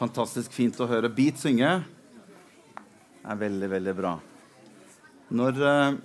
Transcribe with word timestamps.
Fantastisk 0.00 0.54
fint 0.56 0.78
å 0.80 0.86
høre 0.88 1.10
Beat 1.12 1.42
synge. 1.42 1.70
Det 3.20 3.26
er 3.28 3.40
veldig, 3.42 3.68
veldig 3.68 3.92
bra. 3.98 4.14
Når, 5.36 5.58
eh, 5.68 5.98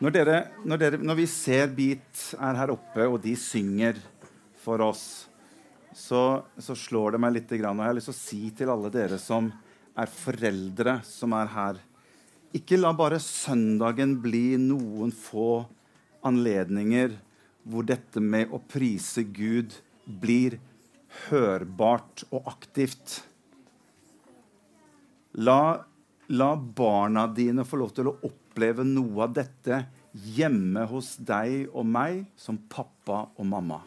når, 0.00 0.14
dere, 0.14 0.38
når, 0.64 0.80
dere, 0.80 1.00
når 1.04 1.18
vi 1.20 1.26
ser 1.28 1.68
Beat 1.76 2.22
er 2.38 2.56
her 2.62 2.72
oppe, 2.72 3.04
og 3.04 3.18
de 3.20 3.34
synger 3.36 4.00
for 4.64 4.80
oss, 4.86 5.04
så, 5.92 6.40
så 6.56 6.72
slår 6.72 7.12
det 7.12 7.22
meg 7.26 7.36
litt. 7.36 7.52
Og 7.52 7.60
jeg 7.60 7.84
har 7.84 8.00
lyst 8.00 8.08
til 8.08 8.16
å 8.16 8.22
si 8.22 8.40
til 8.56 8.72
alle 8.72 8.88
dere 8.96 9.20
som 9.20 9.52
er 9.92 10.08
foreldre 10.08 11.02
som 11.04 11.36
er 11.36 11.52
her 11.52 11.84
Ikke 12.56 12.78
la 12.80 12.94
bare 12.96 13.20
søndagen 13.20 14.16
bli 14.24 14.56
noen 14.56 15.12
få 15.12 15.66
anledninger 16.24 17.18
hvor 17.68 17.84
dette 17.84 18.24
med 18.24 18.48
å 18.48 18.64
prise 18.64 19.28
Gud 19.28 19.76
blir 20.06 20.56
hørbart 21.28 22.24
og 22.30 22.48
aktivt. 22.50 23.20
La, 25.32 25.84
la, 26.28 26.50
barna 26.56 27.26
dine 27.32 27.64
få 27.64 27.80
lov 27.80 27.94
til 27.96 28.10
å 28.10 28.16
oppleve 28.28 28.84
noe 28.84 29.26
av 29.26 29.36
dette 29.36 29.84
hjemme 30.12 30.84
hos 30.90 31.14
deg 31.16 31.70
og 31.72 31.88
meg 31.88 32.26
som 32.36 32.60
pappa 32.68 33.24
og 33.36 33.48
mamma. 33.48 33.80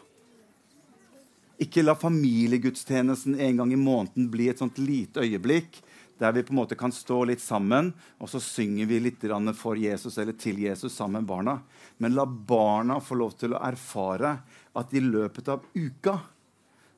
Ikke 1.62 1.84
la 1.84 1.94
familiegudstjenesten 1.96 3.38
en 3.40 3.62
gang 3.62 3.70
i 3.72 3.78
måneden 3.80 4.26
bli 4.32 4.50
et 4.50 4.60
sånt 4.60 4.80
lite 4.82 5.22
øyeblikk 5.24 5.78
der 6.18 6.32
vi 6.32 6.42
på 6.42 6.52
en 6.52 6.58
måte 6.62 6.76
kan 6.80 6.92
stå 6.92 7.18
litt 7.28 7.42
sammen, 7.44 7.90
og 8.16 8.30
så 8.32 8.40
synger 8.40 8.86
vi 8.88 9.00
litt 9.04 9.24
for 9.54 9.76
Jesus 9.76 10.16
eller 10.18 10.32
til 10.32 10.58
Jesus 10.58 10.94
sammen 10.94 11.22
med 11.22 11.28
barna. 11.28 11.58
Men 11.98 12.14
la 12.14 12.24
barna 12.24 13.00
få 13.00 13.14
lov 13.14 13.36
til 13.36 13.52
å 13.52 13.60
erfare 13.60 14.38
at 14.72 14.94
i 14.94 15.00
løpet 15.00 15.48
av 15.48 15.62
uka 15.74 16.18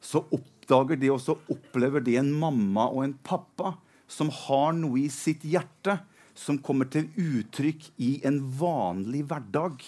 så 0.00 0.22
oppdager 0.34 1.00
de 1.00 1.10
og 1.12 1.20
så 1.22 1.36
opplever 1.50 2.04
de 2.04 2.16
en 2.20 2.30
mamma 2.34 2.88
og 2.92 3.04
en 3.04 3.16
pappa 3.26 3.76
som 4.08 4.30
har 4.32 4.74
noe 4.76 5.02
i 5.04 5.08
sitt 5.12 5.44
hjerte 5.44 5.98
som 6.38 6.60
kommer 6.62 6.88
til 6.92 7.08
uttrykk 7.18 7.90
i 7.98 8.12
en 8.28 8.38
vanlig 8.60 9.24
hverdag. 9.28 9.82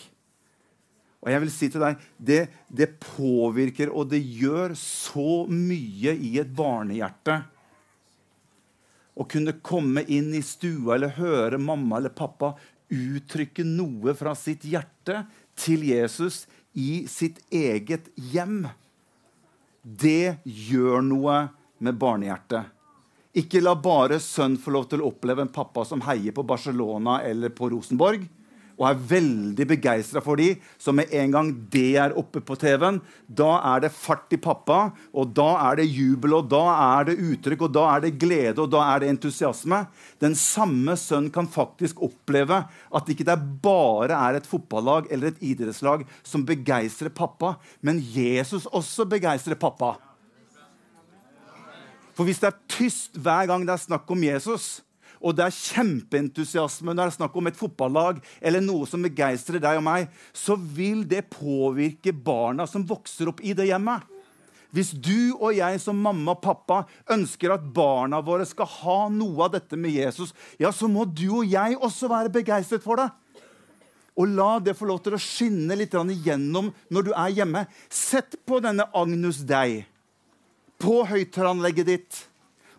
Og 1.21 1.31
jeg 1.31 1.43
vil 1.45 1.53
si 1.53 1.69
til 1.71 1.85
deg, 1.85 2.03
det, 2.17 2.41
det 2.69 2.95
påvirker, 3.05 3.93
og 3.93 4.09
det 4.11 4.23
gjør 4.25 4.75
så 4.79 5.45
mye 5.47 6.17
i 6.17 6.35
et 6.43 6.53
barnehjerte 6.57 7.43
å 9.21 9.27
kunne 9.29 9.59
komme 9.61 10.05
inn 10.09 10.33
i 10.37 10.43
stua 10.45 10.97
eller 10.97 11.17
høre 11.19 11.61
mamma 11.61 11.99
eller 11.99 12.15
pappa 12.17 12.55
uttrykke 12.91 13.67
noe 13.67 14.15
fra 14.19 14.33
sitt 14.39 14.65
hjerte 14.67 15.25
til 15.61 15.85
Jesus 15.91 16.47
i 16.73 17.05
sitt 17.11 17.43
eget 17.53 18.09
hjem 18.33 18.65
det 19.83 20.41
gjør 20.45 21.01
noe 21.05 21.37
med 21.81 21.97
barnehjertet. 22.01 22.77
Ikke 23.41 23.63
la 23.63 23.77
bare 23.79 24.19
sønn 24.21 24.59
få 24.59 24.73
lov 24.75 24.89
til 24.91 25.03
å 25.03 25.13
oppleve 25.13 25.45
en 25.47 25.53
pappa 25.55 25.85
som 25.87 26.03
heier 26.03 26.35
på 26.35 26.45
Barcelona 26.47 27.21
eller 27.23 27.53
på 27.55 27.71
Rosenborg, 27.71 28.25
og 28.81 28.87
er 28.89 29.01
veldig 29.11 29.67
begeistra 29.69 30.23
for 30.25 30.41
de, 30.41 30.55
så 30.81 30.95
med 30.97 31.13
en 31.13 31.35
gang 31.35 31.51
det 31.73 31.99
er 32.01 32.17
oppe 32.17 32.41
på 32.41 32.57
TV-en, 32.59 33.03
da 33.29 33.51
er 33.75 33.85
det 33.85 33.93
fart 33.93 34.33
i 34.33 34.41
pappa, 34.41 34.79
og 35.13 35.35
da 35.37 35.51
er 35.67 35.83
det 35.83 35.89
jubel, 35.91 36.39
og 36.39 36.49
da 36.49 36.63
er 36.97 37.11
det 37.11 37.19
uttrykk, 37.21 37.67
og 37.69 37.75
da 37.77 37.85
er 37.93 38.07
det 38.07 38.15
glede, 38.23 38.57
og 38.57 38.73
da 38.73 38.87
er 38.95 39.05
det 39.05 39.13
entusiasme. 39.13 39.83
Den 40.25 40.37
samme 40.39 40.97
sønn 40.97 41.29
kan 41.35 41.51
faktisk 41.51 42.01
oppleve 42.09 42.63
at 42.65 43.13
ikke 43.13 43.29
det 43.29 43.37
bare 43.61 44.17
er 44.17 44.41
et 44.41 44.49
fotballag 44.49 45.13
eller 45.13 45.35
et 45.35 45.43
idrettslag 45.53 46.07
som 46.25 46.49
begeistrer 46.49 47.13
pappa, 47.13 47.59
men 47.85 48.01
Jesus 48.01 48.65
også 48.65 49.05
begeistrer 49.13 49.61
pappa. 49.61 49.99
For 52.17 52.29
hvis 52.29 52.41
det 52.41 52.51
er 52.51 52.63
tyst 52.69 53.17
hver 53.21 53.47
gang 53.49 53.63
det 53.69 53.77
er 53.77 53.85
snakk 53.85 54.09
om 54.13 54.25
Jesus, 54.25 54.81
og 55.21 55.37
det 55.37 55.45
er 55.47 55.57
kjempeentusiasme 55.57 56.95
når 56.95 57.03
det 57.03 57.11
er 57.13 57.19
snakk 57.19 57.35
om 57.37 57.51
et 57.51 57.59
fotballag 57.59 58.23
eller 58.41 58.65
noe 58.65 58.89
som 58.89 59.05
begeistrer 59.05 59.61
deg 59.61 59.81
og 59.81 59.85
meg, 59.85 60.09
så 60.33 60.57
vil 60.57 61.05
det 61.09 61.27
påvirke 61.33 62.15
barna 62.17 62.67
som 62.69 62.87
vokser 62.89 63.29
opp 63.33 63.43
i 63.45 63.53
det 63.57 63.69
hjemmet. 63.69 64.07
Hvis 64.71 64.93
du 64.95 65.35
og 65.35 65.51
jeg 65.57 65.81
som 65.83 65.99
mamma 65.99 66.37
og 66.37 66.45
pappa 66.45 66.85
ønsker 67.11 67.53
at 67.53 67.65
barna 67.75 68.21
våre 68.23 68.47
skal 68.47 68.69
ha 68.71 68.99
noe 69.13 69.49
av 69.49 69.57
dette 69.57 69.77
med 69.77 69.97
Jesus, 69.97 70.33
ja, 70.63 70.71
så 70.71 70.89
må 70.89 71.05
du 71.05 71.27
og 71.43 71.51
jeg 71.51 71.77
også 71.77 72.11
være 72.11 72.33
begeistret 72.33 72.85
for 72.85 73.03
det. 73.03 73.11
Og 74.21 74.31
la 74.31 74.59
det 74.63 74.77
få 74.79 74.87
lov 74.89 75.01
til 75.03 75.17
å 75.17 75.23
skinne 75.23 75.77
litt 75.79 75.95
igjennom 75.95 76.71
når 76.93 77.09
du 77.09 77.13
er 77.15 77.35
hjemme. 77.41 77.65
Sett 77.89 78.39
på 78.47 78.61
denne 78.63 78.87
Agnus 78.95 79.43
Dei 79.49 79.87
på 80.81 81.03
høyttaleranlegget 81.09 81.89
ditt. 81.89 82.21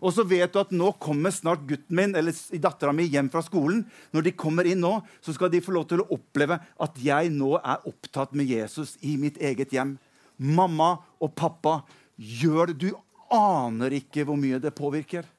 Og 0.01 0.15
så 0.15 0.25
vet 0.25 0.49
du 0.53 0.59
at 0.61 0.73
nå 0.73 0.89
kommer 1.01 1.33
snart 1.33 1.61
gutten 1.69 1.95
min 1.97 2.15
eller 2.17 2.33
dattera 2.63 2.93
mi 2.95 3.05
hjem 3.05 3.29
fra 3.31 3.43
skolen. 3.45 3.83
Når 4.11 4.25
de 4.25 4.33
kommer 4.33 4.65
inn 4.65 4.81
nå, 4.81 4.95
så 5.21 5.35
skal 5.35 5.51
de 5.53 5.61
få 5.61 5.75
lov 5.75 5.85
til 5.91 6.01
å 6.01 6.09
oppleve 6.17 6.57
at 6.81 6.97
jeg 7.01 7.29
nå 7.35 7.53
er 7.59 7.85
opptatt 7.89 8.33
med 8.37 8.49
Jesus 8.49 8.95
i 9.05 9.13
mitt 9.21 9.37
eget 9.37 9.75
hjem. 9.75 9.99
Mamma 10.41 10.95
og 11.21 11.35
pappa 11.37 11.83
gjør 12.17 12.73
det. 12.73 12.89
Du 12.89 12.89
aner 13.31 13.93
ikke 14.01 14.25
hvor 14.25 14.39
mye 14.41 14.59
det 14.61 14.73
påvirker. 14.75 15.29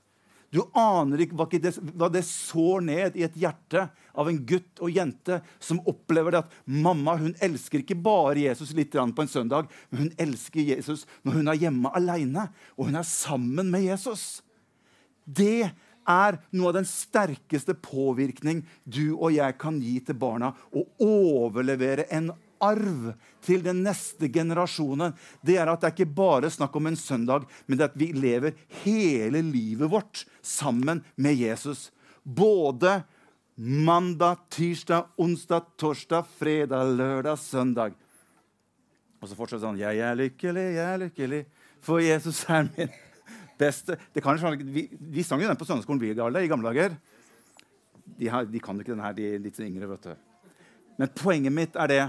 Du 0.53 0.61
aner 0.77 1.25
ikke 1.25 1.37
hva 1.41 2.09
det, 2.13 2.23
sår 2.29 2.83
ned 2.85 3.17
i 3.17 3.25
et 3.25 3.37
hjerte 3.41 3.87
av 4.13 4.29
en 4.29 4.41
gutt 4.45 4.83
og 4.85 4.93
jente 4.93 5.39
som 5.57 5.81
opplever 5.89 6.35
det 6.35 6.43
at 6.43 6.57
mamma 6.69 7.15
hun 7.17 7.33
elsker 7.41 7.81
ikke 7.81 7.97
bare 7.97 8.45
Jesus 8.45 8.75
litt 8.77 8.93
på 8.93 9.25
en 9.25 9.33
søndag, 9.33 9.71
men 9.89 10.05
hun 10.05 10.13
elsker 10.21 10.61
Jesus 10.75 11.07
når 11.25 11.39
hun 11.39 11.49
er 11.49 11.61
hjemme 11.65 11.95
alene 11.97 12.51
og 12.77 12.91
hun 12.91 13.01
er 13.01 13.09
sammen 13.09 13.73
med 13.73 13.89
Jesus. 13.89 14.43
Det 15.25 15.71
er 16.09 16.39
noe 16.51 16.71
av 16.73 16.79
den 16.81 16.89
sterkeste 16.89 17.75
påvirkning 17.79 18.65
du 18.85 19.15
og 19.15 19.31
jeg 19.35 19.59
kan 19.61 19.79
gi 19.83 19.99
til 20.05 20.19
barna. 20.19 20.53
Å 20.75 20.83
overlevere 21.05 22.09
en 22.11 22.33
arv 22.63 23.13
til 23.43 23.63
den 23.65 23.83
neste 23.87 24.31
generasjonen. 24.33 25.15
Det 25.43 25.59
er 25.59 25.71
at 25.71 25.83
det 25.83 25.91
er 25.91 25.97
ikke 25.97 26.19
bare 26.19 26.51
snakk 26.53 26.77
om 26.79 26.91
en 26.91 26.99
søndag, 26.99 27.47
men 27.67 27.79
det 27.79 27.87
er 27.87 27.91
at 27.91 27.99
vi 27.99 28.13
lever 28.15 28.59
hele 28.85 29.43
livet 29.47 29.91
vårt 29.91 30.25
sammen 30.47 31.03
med 31.17 31.39
Jesus. 31.39 31.91
Både 32.23 33.03
mandag, 33.57 34.47
tirsdag, 34.51 35.11
onsdag, 35.21 35.75
torsdag, 35.79 36.27
fredag, 36.39 36.95
lørdag, 36.99 37.39
søndag. 37.39 37.99
Og 39.23 39.31
så 39.31 39.39
fortsetter 39.39 39.63
sånn 39.63 39.79
Jeg 39.79 40.01
er 40.03 40.19
lykkelig, 40.19 40.69
jeg 40.75 40.87
er 40.87 41.03
lykkelig, 41.05 41.43
for 41.83 42.03
Jesus 42.03 42.43
er 42.51 42.67
min 42.73 42.91
beste 43.63 43.97
det 44.15 44.23
kan, 44.25 44.39
vi, 44.61 44.89
vi 44.91 45.25
sang 45.27 45.43
jo 45.43 45.49
den 45.51 45.59
på 45.59 45.69
søndagsskolen 45.69 46.03
vi 46.03 46.13
i 46.13 46.51
gamle 46.51 46.73
dager. 46.73 46.99
De, 48.19 48.29
har, 48.29 48.47
de 48.47 48.61
kan 48.63 48.79
ikke 48.79 48.93
den 48.93 49.05
her, 49.05 49.15
de 49.17 49.39
litt 49.41 49.61
yngre. 49.63 49.89
vet 49.95 50.11
du. 50.11 50.15
Men 50.99 51.13
poenget 51.17 51.55
mitt 51.55 51.79
er 51.79 51.91
det 51.91 52.03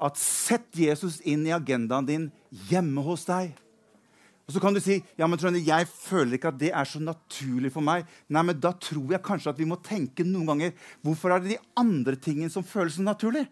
at 0.00 0.16
sett 0.16 0.72
Jesus 0.76 1.20
inn 1.28 1.44
i 1.46 1.54
agendaen 1.54 2.08
din 2.08 2.30
hjemme 2.70 3.04
hos 3.04 3.26
deg. 3.28 3.52
Og 4.48 4.56
så 4.56 4.62
kan 4.64 4.74
du 4.74 4.80
si 4.82 4.96
ja, 5.14 5.28
men 5.30 5.38
Trønde, 5.38 5.60
jeg 5.62 5.86
føler 5.86 6.34
ikke 6.34 6.50
at 6.50 6.58
det 6.58 6.72
er 6.74 6.88
så 6.88 6.98
naturlig 6.98 7.70
for 7.70 7.86
meg. 7.86 8.08
Nei, 8.26 8.42
men 8.48 8.58
Da 8.58 8.72
tror 8.74 9.12
jeg 9.14 9.22
kanskje 9.22 9.52
at 9.52 9.60
vi 9.60 9.68
må 9.68 9.78
tenke 9.84 10.26
noen 10.26 10.48
ganger 10.48 10.72
hvorfor 11.06 11.30
er 11.30 11.44
det 11.44 11.52
de 11.52 11.60
andre 11.78 12.16
tingene 12.18 12.50
som 12.50 12.66
føles 12.66 12.96
så 12.98 13.04
naturlig? 13.06 13.44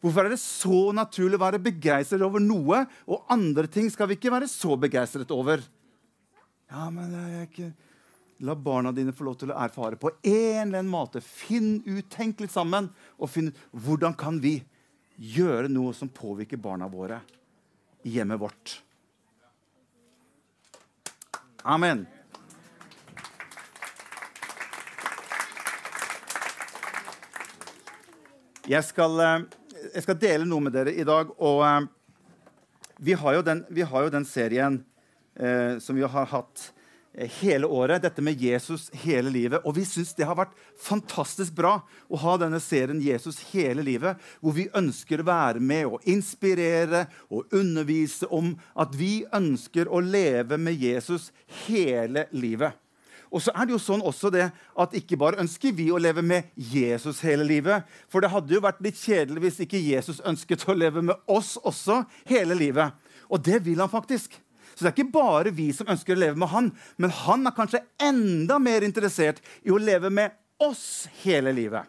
Hvorfor 0.00 0.24
er 0.24 0.32
det 0.32 0.40
så 0.42 0.90
naturlig 0.96 1.36
å 1.36 1.44
være 1.44 1.60
begeistret 1.62 2.24
over 2.24 2.42
noe, 2.42 2.86
og 3.04 3.28
andre 3.30 3.68
ting 3.70 3.86
skal 3.92 4.08
vi 4.08 4.16
ikke 4.16 4.32
være 4.32 4.48
så 4.50 4.74
begeistret 4.80 5.30
over? 5.36 5.62
Ja, 6.70 6.90
men 6.94 7.14
jeg 7.14 7.48
ikke... 7.50 7.70
La 8.40 8.54
barna 8.56 8.88
dine 8.96 9.12
få 9.12 9.26
lov 9.26 9.34
til 9.36 9.50
å 9.52 9.56
erfare 9.60 9.98
på 10.00 10.14
en 10.16 10.70
eller 10.70 10.78
annen 10.78 10.88
måte. 10.88 11.20
Finn 11.20 11.82
ut, 11.84 12.06
Tenk 12.08 12.40
litt 12.40 12.54
sammen 12.54 12.86
og 13.20 13.28
finn 13.28 13.50
ut 13.50 13.58
hvordan 13.84 14.14
kan 14.16 14.38
vi 14.40 14.54
gjøre 15.20 15.68
noe 15.68 15.92
som 15.92 16.08
påvirker 16.08 16.56
barna 16.56 16.88
våre 16.88 17.18
i 18.08 18.14
hjemmet 18.14 18.40
vårt. 18.40 18.78
Amen. 21.68 22.06
Jeg 28.64 28.86
skal, 28.88 29.20
eh, 29.20 29.38
jeg 29.90 30.06
skal, 30.06 30.20
dele 30.22 30.48
noe 30.48 30.64
med 30.64 30.78
dere 30.78 30.96
i 30.96 31.04
dag. 31.04 31.36
Og 31.36 31.60
uh, 31.60 31.84
vi, 32.96 33.12
har 33.12 33.42
den, 33.44 33.66
vi, 33.68 33.84
har 33.84 34.08
jo 34.08 34.16
den, 34.16 34.24
serien 34.24 34.80
eh, 35.36 35.76
som 35.76 35.98
vi 35.98 36.08
har 36.08 36.32
hatt 36.32 36.59
Eh, 36.59 36.59
hele 37.40 37.66
året. 37.66 38.02
Dette 38.02 38.22
med 38.22 38.40
Jesus 38.40 38.88
hele 39.04 39.30
livet. 39.30 39.60
Og 39.64 39.76
vi 39.76 39.84
syns 39.88 40.12
det 40.16 40.26
har 40.28 40.38
vært 40.38 40.56
fantastisk 40.80 41.54
bra 41.56 41.78
å 42.08 42.20
ha 42.22 42.36
denne 42.40 42.60
serien 42.62 43.00
Jesus 43.02 43.40
hele 43.52 43.84
livet, 43.86 44.20
hvor 44.40 44.56
vi 44.56 44.68
ønsker 44.76 45.20
å 45.20 45.28
være 45.28 45.62
med 45.62 45.86
og 45.88 46.06
inspirere 46.08 47.06
og 47.28 47.52
undervise 47.56 48.28
om 48.30 48.54
at 48.74 48.94
vi 48.96 49.24
ønsker 49.36 49.90
å 49.90 50.02
leve 50.04 50.58
med 50.60 50.80
Jesus 50.80 51.30
hele 51.66 52.26
livet. 52.32 52.76
Og 53.30 53.42
så 53.44 53.52
er 53.54 53.66
det 53.66 53.76
jo 53.76 53.82
sånn 53.82 54.02
også 54.02 54.32
det 54.34 54.48
at 54.50 54.94
ikke 54.98 55.18
bare 55.20 55.38
ønsker 55.38 55.74
vi 55.76 55.86
å 55.94 56.00
leve 56.02 56.22
med 56.26 56.50
Jesus 56.58 57.22
hele 57.22 57.46
livet. 57.46 57.86
For 58.10 58.22
det 58.22 58.32
hadde 58.32 58.56
jo 58.56 58.62
vært 58.64 58.82
litt 58.82 58.98
kjedelig 58.98 59.44
hvis 59.44 59.60
ikke 59.66 59.78
Jesus 59.78 60.18
ønsket 60.26 60.66
å 60.66 60.74
leve 60.74 61.04
med 61.12 61.30
oss 61.30 61.54
også 61.62 62.02
hele 62.26 62.58
livet. 62.58 62.90
Og 63.30 63.38
det 63.46 63.62
vil 63.62 63.78
han 63.78 63.92
faktisk. 63.92 64.34
Så 64.74 64.84
det 64.84 64.90
er 64.90 64.96
ikke 64.96 65.12
bare 65.14 65.52
vi 65.54 65.70
som 65.76 65.88
ønsker 65.90 66.16
å 66.16 66.22
leve 66.22 66.40
med 66.40 66.52
han, 66.52 66.70
men 66.96 67.14
han 67.24 67.46
er 67.46 67.56
kanskje 67.56 67.82
enda 68.02 68.58
mer 68.62 68.86
interessert 68.86 69.42
i 69.64 69.72
å 69.72 69.80
leve 69.80 70.10
med 70.12 70.36
oss 70.60 71.08
hele 71.22 71.52
livet. 71.56 71.88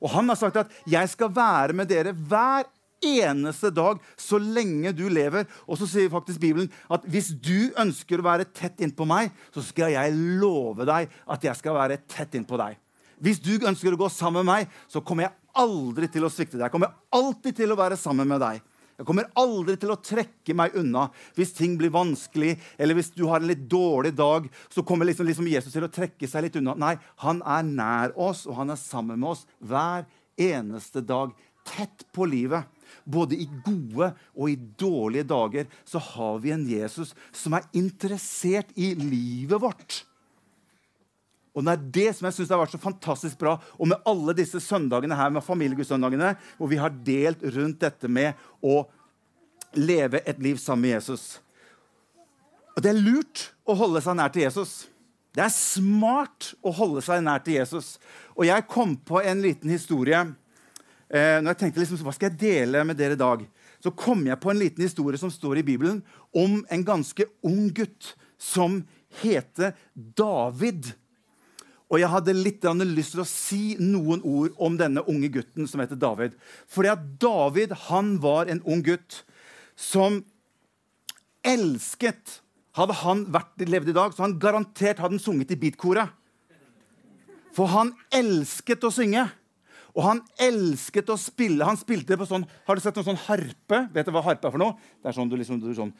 Og 0.00 0.10
han 0.12 0.28
har 0.28 0.36
sagt 0.36 0.56
at 0.56 0.70
'jeg 0.86 1.08
skal 1.08 1.28
være 1.28 1.72
med 1.72 1.88
dere 1.88 2.12
hver 2.12 2.64
eneste 3.02 3.70
dag 3.70 3.98
så 4.16 4.38
lenge 4.38 4.92
du 4.92 5.08
lever'. 5.08 5.46
Og 5.68 5.78
så 5.78 5.86
sier 5.86 6.10
faktisk 6.10 6.40
Bibelen 6.40 6.70
at 6.90 7.04
hvis 7.04 7.32
du 7.32 7.72
ønsker 7.76 8.20
å 8.20 8.28
være 8.28 8.44
tett 8.52 8.80
innpå 8.80 9.06
meg, 9.06 9.32
så 9.54 9.62
skal 9.62 9.92
jeg 9.92 10.12
love 10.12 10.84
deg 10.84 11.08
at 11.28 11.42
jeg 11.42 11.56
skal 11.56 11.74
være 11.74 11.98
tett 12.08 12.34
innpå 12.34 12.56
deg. 12.56 12.76
Hvis 13.20 13.40
du 13.40 13.58
ønsker 13.58 13.92
å 13.92 13.96
gå 13.96 14.08
sammen 14.12 14.44
med 14.44 14.52
meg, 14.52 14.68
så 14.88 15.00
kommer 15.00 15.24
jeg 15.24 15.32
aldri 15.54 16.08
til 16.08 16.24
å 16.24 16.30
svikte 16.32 16.58
deg. 16.58 16.66
Jeg 16.68 16.72
kommer 16.72 16.92
alltid 17.10 17.56
til 17.56 17.72
å 17.72 17.78
være 17.78 17.96
sammen 17.96 18.28
med 18.28 18.40
deg. 18.40 18.60
Jeg 18.96 19.04
kommer 19.08 19.28
aldri 19.36 19.76
til 19.80 19.92
å 19.92 19.98
trekke 20.00 20.54
meg 20.56 20.76
unna 20.80 21.06
hvis 21.36 21.52
ting 21.56 21.74
blir 21.76 21.92
vanskelig, 21.92 22.54
eller 22.80 22.96
hvis 22.96 23.12
du 23.12 23.26
har 23.28 23.42
en 23.42 23.50
litt 23.50 23.66
dårlig 23.68 24.14
dag. 24.16 24.48
Så 24.72 24.84
kommer 24.86 25.08
liksom, 25.08 25.28
liksom 25.28 25.50
Jesus 25.50 25.74
til 25.74 25.84
å 25.84 25.92
trekke 25.92 26.28
seg 26.30 26.46
litt 26.46 26.56
unna. 26.60 26.76
Nei, 26.80 26.94
han 27.24 27.42
er 27.44 27.66
nær 27.68 28.16
oss, 28.16 28.46
og 28.48 28.56
han 28.62 28.72
er 28.72 28.80
sammen 28.80 29.20
med 29.20 29.34
oss 29.34 29.44
hver 29.60 30.08
eneste 30.40 31.04
dag. 31.04 31.36
Tett 31.66 32.06
på 32.14 32.24
livet. 32.30 32.64
Både 33.04 33.36
i 33.36 33.44
gode 33.66 34.12
og 34.32 34.50
i 34.50 34.56
dårlige 34.56 35.28
dager 35.28 35.70
så 35.86 36.00
har 36.14 36.38
vi 36.42 36.54
en 36.54 36.66
Jesus 36.66 37.12
som 37.34 37.56
er 37.58 37.66
interessert 37.76 38.70
i 38.78 38.94
livet 38.98 39.60
vårt. 39.62 40.04
Og 41.56 41.64
det 41.64 41.72
er 41.72 41.84
det 41.94 42.10
som 42.16 42.28
jeg 42.28 42.36
synes 42.36 42.50
har 42.52 42.60
vært 42.60 42.74
så 42.76 42.82
fantastisk 42.82 43.38
bra. 43.40 43.54
Og 43.80 43.88
med 43.88 44.02
alle 44.08 44.34
disse 44.36 44.60
søndagene 44.60 45.16
her 45.16 45.32
med 45.32 45.44
familiegudssøndagene, 45.44 46.34
hvor 46.58 46.68
vi 46.68 46.80
har 46.80 46.92
delt 47.06 47.40
rundt 47.56 47.80
dette 47.80 48.10
med 48.12 48.36
å 48.60 48.82
leve 49.76 50.20
et 50.28 50.38
liv 50.42 50.60
sammen 50.60 50.84
med 50.84 50.98
Jesus. 50.98 51.38
Og 52.76 52.84
det 52.84 52.92
er 52.92 53.00
lurt 53.00 53.46
å 53.64 53.76
holde 53.78 54.02
seg 54.04 54.18
nær 54.18 54.32
til 54.34 54.44
Jesus. 54.44 54.74
Det 55.36 55.44
er 55.44 55.52
smart 55.52 56.52
å 56.64 56.72
holde 56.76 57.00
seg 57.04 57.24
nær 57.24 57.40
til 57.44 57.56
Jesus. 57.56 57.96
Og 58.36 58.44
jeg 58.48 58.68
kom 58.68 58.94
på 59.00 59.22
en 59.24 59.40
liten 59.44 59.72
historie 59.72 60.20
eh, 61.08 61.40
når 61.40 61.54
jeg 61.54 61.60
tenkte 61.62 61.82
liksom, 61.82 62.02
hva 62.04 62.14
skal 62.16 62.30
jeg 62.30 62.40
dele 62.40 62.84
med 62.88 63.00
dere 63.00 63.16
i 63.16 63.20
dag. 63.20 63.46
Så 63.80 63.92
kom 63.96 64.26
jeg 64.28 64.40
på 64.40 64.52
en 64.52 64.60
liten 64.60 64.84
historie 64.84 65.20
som 65.20 65.32
står 65.32 65.60
i 65.60 65.66
Bibelen, 65.66 66.02
om 66.36 66.60
en 66.72 66.84
ganske 66.84 67.28
ung 67.44 67.68
gutt 67.76 68.12
som 68.40 68.82
heter 69.22 69.72
David. 69.94 70.92
Og 71.86 72.00
jeg 72.02 72.10
hadde 72.10 72.34
litt 72.34 72.64
lyst 72.66 73.14
til 73.14 73.22
å 73.22 73.28
si 73.28 73.76
noen 73.78 74.22
ord 74.26 74.56
om 74.58 74.74
denne 74.78 75.04
unge 75.06 75.28
gutten 75.30 75.68
som 75.70 75.80
heter 75.80 75.96
David. 75.96 76.34
Fordi 76.66 76.90
at 76.90 77.04
David 77.22 77.72
han 77.86 78.16
var 78.22 78.50
en 78.50 78.62
ung 78.66 78.82
gutt 78.82 79.22
som 79.76 80.24
elsket 81.46 82.40
Hadde 82.76 82.92
han 83.00 83.22
vært 83.32 83.62
levd 83.64 83.88
i 83.88 83.96
dag, 83.96 84.12
så 84.12 84.26
han 84.26 84.36
garantert 84.36 84.98
hadde 85.00 85.16
han 85.16 85.22
sunget 85.22 85.54
i 85.54 85.56
beatkoret. 85.56 86.12
For 87.56 87.72
han 87.72 87.94
elsket 88.12 88.84
å 88.84 88.90
synge. 88.92 89.22
Og 89.96 90.04
han 90.04 90.18
elsket 90.44 91.08
å 91.08 91.16
spille. 91.16 91.64
Han 91.64 91.78
spilte 91.80 92.18
på 92.20 92.26
sånn 92.28 92.44
Har 92.66 92.76
du 92.76 92.82
sett 92.84 92.98
noen 92.98 93.08
sånn 93.08 93.22
harpe? 93.24 93.78
Vet 93.94 94.08
du 94.08 94.12
hva 94.12 94.22
harpe 94.26 94.44
er 94.44 94.52
for 94.52 94.60
noe? 94.60 94.76
Det 95.00 95.08
er 95.08 95.16
sånn 95.16 95.30
du 95.30 95.36
liksom 95.40 95.60
du 95.62 95.70
sånn 95.76 95.94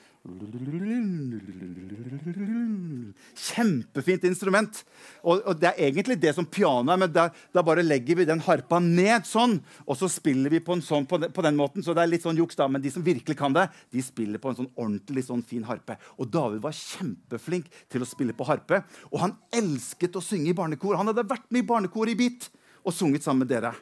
Kjempefint 3.47 4.27
instrument. 4.27 4.83
Og, 5.23 5.39
og, 5.39 5.55
det 5.61 5.71
er 5.71 5.87
egentlig 5.87 6.19
det 6.21 6.33
som 6.37 6.49
piano 6.51 6.93
er, 6.93 6.99
men 6.99 7.13
da, 7.15 7.29
da, 7.55 7.63
bare 7.65 7.85
legger 7.87 8.19
vi 8.19 8.27
den 8.29 8.43
harpa 8.43 8.81
ned 8.83 9.29
sånn, 9.29 9.55
og 9.87 9.95
så 10.01 10.11
spiller 10.11 10.51
vi 10.51 10.59
på, 10.67 10.75
sånn, 10.83 11.07
på, 11.07 11.21
den, 11.23 11.31
på 11.33 11.47
den 11.47 11.57
måten. 11.59 11.85
Så 11.87 11.95
det 11.95 12.03
er 12.03 12.11
litt 12.11 12.27
sånn 12.27 12.41
juks, 12.43 12.59
da. 12.59 12.67
Men 12.67 12.83
de 12.83 12.91
som 12.93 13.07
virkelig 13.07 13.39
kan 13.39 13.55
det, 13.55 13.69
de 13.95 14.03
spiller 14.05 14.43
på 14.43 14.51
en 14.51 14.59
sånn 14.59 14.73
ordentlig 14.75 15.25
sånn 15.29 15.47
fin 15.47 15.65
harpe. 15.69 15.95
Og 16.19 16.27
David 16.35 16.65
var 16.67 16.75
kjempeflink 16.77 17.71
til 17.93 18.03
å 18.03 18.11
spille 18.11 18.35
på 18.37 18.49
harpe. 18.51 18.83
Og 19.13 19.23
han 19.23 19.39
elsket 19.55 20.19
å 20.19 20.25
synge 20.25 20.51
i 20.51 20.59
barnekor. 20.59 20.99
Han 20.99 21.13
hadde 21.13 21.31
vært 21.31 21.47
med 21.55 21.63
i 21.63 21.71
barnekor 21.71 22.11
i 22.11 22.19
Beat 22.19 22.51
og 22.87 22.95
sunget 22.95 23.27
sammen 23.27 23.45
med 23.45 23.51
dere. 23.51 23.75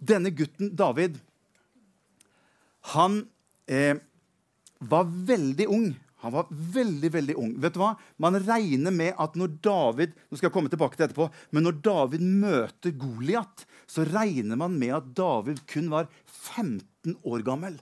Denne 0.00 0.32
gutten, 0.32 0.70
David, 0.76 1.18
han 2.94 3.24
eh, 3.68 3.98
var 4.80 5.10
veldig 5.10 5.66
ung. 5.68 5.90
Han 6.20 6.34
var 6.34 6.48
veldig, 6.50 7.10
veldig 7.12 7.36
ung. 7.40 7.52
Vet 7.60 7.76
du 7.76 7.80
hva? 7.80 7.94
Man 8.20 8.36
regner 8.44 8.92
med 8.92 9.16
at 9.20 9.36
når 9.40 9.54
David 9.64 10.16
nå 10.28 10.36
skal 10.36 10.50
jeg 10.50 10.54
komme 10.56 10.72
tilbake 10.72 10.96
til 10.96 11.06
etterpå, 11.06 11.30
men 11.56 11.64
når 11.64 11.78
David 11.84 12.24
møter 12.24 12.96
Goliat, 13.00 13.64
så 13.88 14.04
regner 14.08 14.60
man 14.60 14.76
med 14.80 14.94
at 14.98 15.08
David 15.16 15.62
kun 15.70 15.88
var 15.92 16.10
15 16.28 17.16
år 17.24 17.44
gammel. 17.46 17.78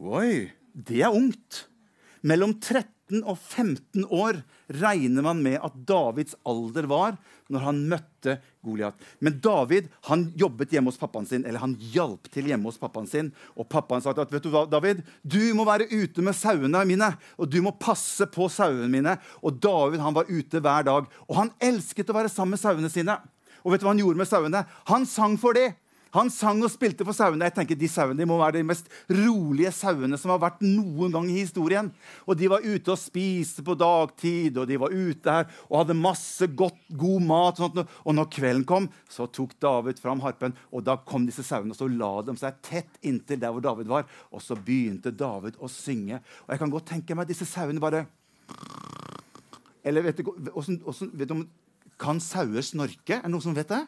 Oi, 0.00 0.50
det 0.74 1.04
er 1.04 1.14
ungt. 1.14 1.66
Mellom 2.24 2.56
13 2.58 2.94
13 3.04 3.24
og 3.28 3.36
15 3.38 4.06
år 4.08 4.38
regner 4.72 5.22
man 5.22 5.42
med 5.44 5.58
at 5.60 5.74
Davids 5.86 6.34
alder 6.46 6.86
var 6.88 7.16
når 7.52 7.60
han 7.66 7.82
møtte 7.90 8.38
Goliat. 8.64 8.94
Men 9.20 9.40
David 9.44 9.90
han 10.08 10.32
jobbet 10.36 10.72
hjemme 10.72 10.88
hos 10.88 10.98
pappaen 10.98 11.26
sin, 11.28 11.44
eller 11.44 11.60
han 11.60 11.76
hjalp 11.92 12.30
til 12.32 12.48
hjemme 12.48 12.64
hos 12.64 12.80
pappaen 12.80 13.06
sin. 13.06 13.30
Og 13.56 13.68
pappaen 13.68 14.02
sa 14.02 14.14
at 14.14 14.32
vet 14.32 14.42
du 14.42 14.50
hva, 14.50 14.64
David, 14.66 15.04
du 15.22 15.52
må 15.54 15.66
være 15.68 15.90
ute 15.92 16.24
med 16.24 16.36
sauene 16.36 16.84
mine. 16.88 17.12
Og 17.36 17.50
du 17.50 17.60
må 17.62 17.74
passe 17.76 18.26
på 18.32 18.48
sauene 18.48 18.88
mine. 18.88 19.18
Og 19.44 19.60
David 19.60 20.00
han 20.00 20.16
var 20.16 20.30
ute 20.30 20.62
hver 20.64 20.88
dag. 20.88 21.08
Og 21.28 21.36
han 21.36 21.52
elsket 21.60 22.08
å 22.08 22.16
være 22.16 22.32
sammen 22.32 22.56
med 22.56 22.64
sauene 22.64 22.92
sine. 22.92 23.18
Og 23.64 23.72
vet 23.72 23.82
du 23.82 23.86
hva 23.86 23.92
han 23.92 24.00
gjorde 24.00 24.20
med 24.20 24.28
sauene? 24.30 24.64
Han 24.88 25.04
sang 25.08 25.36
for 25.40 25.56
dem. 25.56 25.76
Han 26.14 26.30
sang 26.30 26.60
og 26.62 26.70
spilte 26.70 27.02
for 27.06 27.16
sauene. 27.16 27.48
Jeg 27.48 27.56
tenker 27.56 27.78
De 27.78 27.88
sauene 27.90 28.20
de 28.20 28.26
må 28.28 28.36
være 28.38 28.60
de 28.60 28.66
mest 28.66 28.86
rolige 29.10 29.72
sauene 29.74 30.18
som 30.20 30.30
har 30.30 30.42
vært 30.44 30.62
noen 30.62 31.10
gang 31.14 31.26
i 31.30 31.40
historien. 31.40 31.90
Og 32.28 32.38
De 32.38 32.50
var 32.50 32.62
ute 32.62 32.92
og 32.94 33.00
spiste 33.00 33.64
på 33.66 33.74
dagtid, 33.78 34.60
og 34.60 34.68
de 34.70 34.78
var 34.80 34.94
ute 34.94 35.34
her 35.38 35.48
og 35.66 35.80
hadde 35.80 35.98
masse 35.98 36.46
godt, 36.54 36.78
god 36.94 37.26
mat. 37.26 37.58
Og, 37.58 37.74
sånt. 37.74 37.96
og 38.04 38.16
når 38.16 38.30
kvelden 38.36 38.66
kom, 38.68 38.86
så 39.10 39.26
tok 39.26 39.56
David 39.62 39.98
fram 40.02 40.22
harpen, 40.22 40.54
og 40.70 40.84
da 40.86 40.96
kom 41.02 41.26
disse 41.26 41.44
sauene 41.46 41.74
og 41.74 41.78
så 41.78 41.88
la 41.90 42.12
de 42.22 42.36
seg 42.38 42.60
tett 42.64 43.00
inntil 43.02 43.40
der 43.42 43.54
hvor 43.54 43.64
David 43.64 43.90
var. 43.90 44.06
Og 44.30 44.42
så 44.44 44.54
begynte 44.54 45.10
David 45.14 45.58
å 45.58 45.70
synge. 45.70 46.20
Og 46.46 46.54
jeg 46.54 46.62
kan 46.62 46.72
godt 46.72 46.88
tenke 46.92 47.18
meg 47.18 47.30
disse 47.30 47.48
sauene 47.48 47.82
bare 47.82 48.06
Eller 49.84 50.04
vet 50.04 50.16
du, 50.16 50.22
hvordan, 50.24 50.78
hvordan, 50.84 51.10
vet 51.12 51.28
du 51.28 51.44
Kan 52.00 52.20
sauer 52.20 52.62
snorke? 52.64 53.18
Er 53.18 53.26
det 53.26 53.32
noen 53.32 53.44
som 53.44 53.56
vet 53.56 53.68
det? 53.70 53.82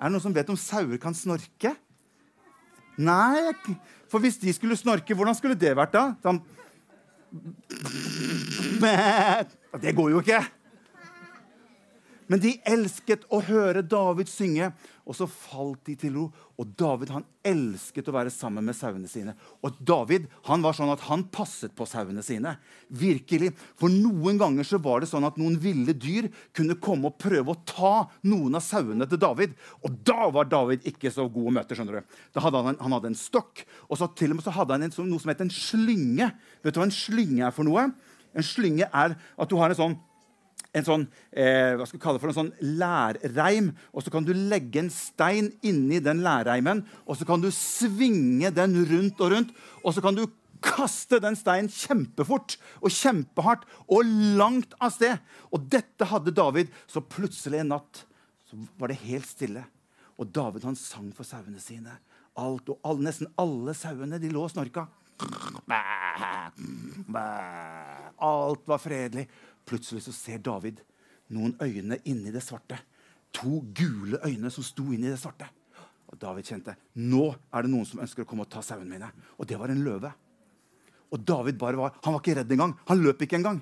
Er 0.00 0.08
det 0.08 0.14
noen 0.14 0.24
som 0.24 0.32
vet 0.32 0.48
om 0.48 0.56
sauer 0.56 0.96
kan 1.00 1.12
snorke? 1.16 1.74
Nei, 3.00 3.52
for 4.08 4.24
hvis 4.24 4.38
de 4.40 4.52
skulle 4.56 4.78
snorke, 4.80 5.12
hvordan 5.16 5.36
skulle 5.36 5.58
det 5.60 5.74
vært 5.76 5.92
da? 5.92 6.04
Sånn 6.24 6.40
Det 9.80 9.92
går 9.94 10.08
jo 10.14 10.22
ikke. 10.24 10.40
Men 12.30 12.38
de 12.38 12.52
elsket 12.68 13.24
å 13.34 13.40
høre 13.42 13.82
David 13.82 14.28
synge, 14.30 14.68
og 15.02 15.16
så 15.18 15.26
falt 15.26 15.80
de 15.88 15.96
til 15.98 16.14
ro. 16.14 16.26
Og 16.62 16.68
David 16.78 17.10
han 17.10 17.24
elsket 17.42 18.06
å 18.06 18.14
være 18.14 18.30
sammen 18.30 18.62
med 18.68 18.76
sauene 18.78 19.08
sine. 19.10 19.32
Og 19.66 19.80
David 19.82 20.28
han 20.46 20.62
var 20.62 20.76
sånn 20.76 20.92
at 20.92 21.02
han 21.08 21.24
passet 21.34 21.74
på 21.74 21.88
sauene 21.90 22.22
sine. 22.22 22.52
Virkelig. 22.94 23.50
For 23.80 23.90
noen 23.90 24.38
ganger 24.38 24.68
så 24.68 24.78
var 24.82 25.02
det 25.02 25.08
sånn 25.10 25.26
at 25.26 25.40
noen 25.40 25.56
ville 25.58 25.96
dyr 25.96 26.28
kunne 26.54 26.78
komme 26.78 27.10
og 27.10 27.18
prøve 27.18 27.50
å 27.56 27.62
ta 27.66 27.94
noen 28.30 28.54
av 28.60 28.62
sauene 28.62 29.08
til 29.10 29.18
David. 29.24 29.56
Og 29.82 29.96
da 30.06 30.28
var 30.30 30.46
David 30.52 30.86
ikke 30.86 31.10
så 31.10 31.26
god 31.26 31.50
å 31.50 31.56
møte. 31.58 31.74
skjønner 31.74 31.98
du. 31.98 32.20
Da 32.36 32.44
hadde 32.44 32.62
han, 32.68 32.78
han 32.78 32.94
hadde 32.94 33.10
en 33.10 33.18
stokk, 33.18 33.64
og 33.88 33.98
så 33.98 34.06
til 34.14 34.30
og 34.30 34.38
med 34.38 34.46
så 34.46 34.54
hadde 34.54 34.76
han 34.76 34.86
en, 34.86 34.94
noe 35.10 35.18
som 35.24 35.34
het 35.34 35.42
en 35.42 35.50
slynge. 35.50 36.30
Vet 36.62 36.78
du 36.78 36.78
hva 36.78 36.86
en 36.86 36.94
slynge 36.94 37.48
er 37.48 37.56
for 37.56 37.66
noe? 37.66 37.88
En 38.30 38.46
slynge 38.46 38.86
er 38.86 39.18
at 39.18 39.50
du 39.50 39.58
har 39.58 39.74
en 39.74 39.80
sånn 39.80 39.98
en 40.76 40.86
sånn, 40.86 41.06
eh, 41.32 41.74
hva 41.74 41.86
skal 41.86 41.98
vi 41.98 42.02
kalle 42.02 42.18
det 42.18 42.22
for 42.22 42.32
en 42.32 42.38
sånn 42.38 42.76
lærreim. 42.78 43.72
Og 43.92 44.04
så 44.04 44.12
kan 44.14 44.26
du 44.26 44.32
legge 44.34 44.82
en 44.82 44.90
stein 44.94 45.50
inni 45.66 45.98
den 46.02 46.22
lærreimen, 46.22 46.84
og 47.06 47.18
så 47.18 47.26
kan 47.26 47.42
du 47.42 47.50
svinge 47.54 48.52
den 48.54 48.76
rundt 48.90 49.20
og 49.20 49.32
rundt. 49.34 49.50
Og 49.82 49.94
så 49.94 50.04
kan 50.04 50.14
du 50.14 50.26
kaste 50.60 51.20
den 51.24 51.36
steinen 51.38 51.70
kjempefort 51.72 52.56
og 52.80 52.92
kjempehardt 52.92 53.66
og 53.88 54.06
langt 54.38 54.76
av 54.80 54.92
sted. 54.94 55.18
Og 55.50 55.66
dette 55.72 56.08
hadde 56.10 56.34
David. 56.36 56.70
Så 56.86 57.02
plutselig 57.02 57.62
en 57.62 57.74
natt 57.74 58.04
så 58.50 58.58
var 58.78 58.90
det 58.90 59.02
helt 59.06 59.28
stille. 59.28 59.64
Og 60.20 60.28
David 60.34 60.66
han 60.68 60.76
sang 60.76 61.10
for 61.16 61.24
sauene 61.24 61.60
sine. 61.62 61.96
Alt, 62.38 62.68
og 62.70 62.80
all, 62.86 63.00
Nesten 63.02 63.30
alle 63.40 63.74
sauene 63.76 64.20
de 64.20 64.30
lå 64.32 64.44
og 64.44 64.52
snorka. 64.52 64.86
Alt 68.20 68.66
var 68.68 68.80
fredelig. 68.82 69.26
Plutselig 69.70 70.02
så 70.02 70.14
ser 70.14 70.42
David 70.42 70.82
noen 71.30 71.54
øyne 71.62 72.00
inni 72.10 72.32
det 72.34 72.42
svarte. 72.42 72.80
To 73.38 73.60
gule 73.76 74.18
øyne 74.26 74.50
som 74.50 74.66
sto 74.66 74.88
inni 74.90 75.10
det 75.10 75.20
svarte. 75.22 75.46
Og 76.10 76.18
David 76.18 76.48
kjente 76.48 76.74
nå 76.98 77.28
er 77.54 77.62
det 77.62 77.70
noen 77.70 77.86
som 77.86 78.02
ønsker 78.02 78.24
å 78.24 78.28
komme 78.28 78.42
og 78.46 78.50
ta 78.50 78.64
sauene 78.66 78.90
mine. 78.90 79.12
Og 79.38 79.46
det 79.46 79.58
var 79.60 79.70
en 79.70 79.84
løve. 79.84 80.10
Og 81.10 81.22
David 81.26 81.58
bare 81.58 81.78
var, 81.78 81.94
han 82.02 82.14
var 82.14 82.22
ikke 82.22 82.40
redd 82.40 82.50
engang. 82.54 82.74
Han 82.90 83.02
løp 83.02 83.22
ikke 83.22 83.38
engang. 83.38 83.60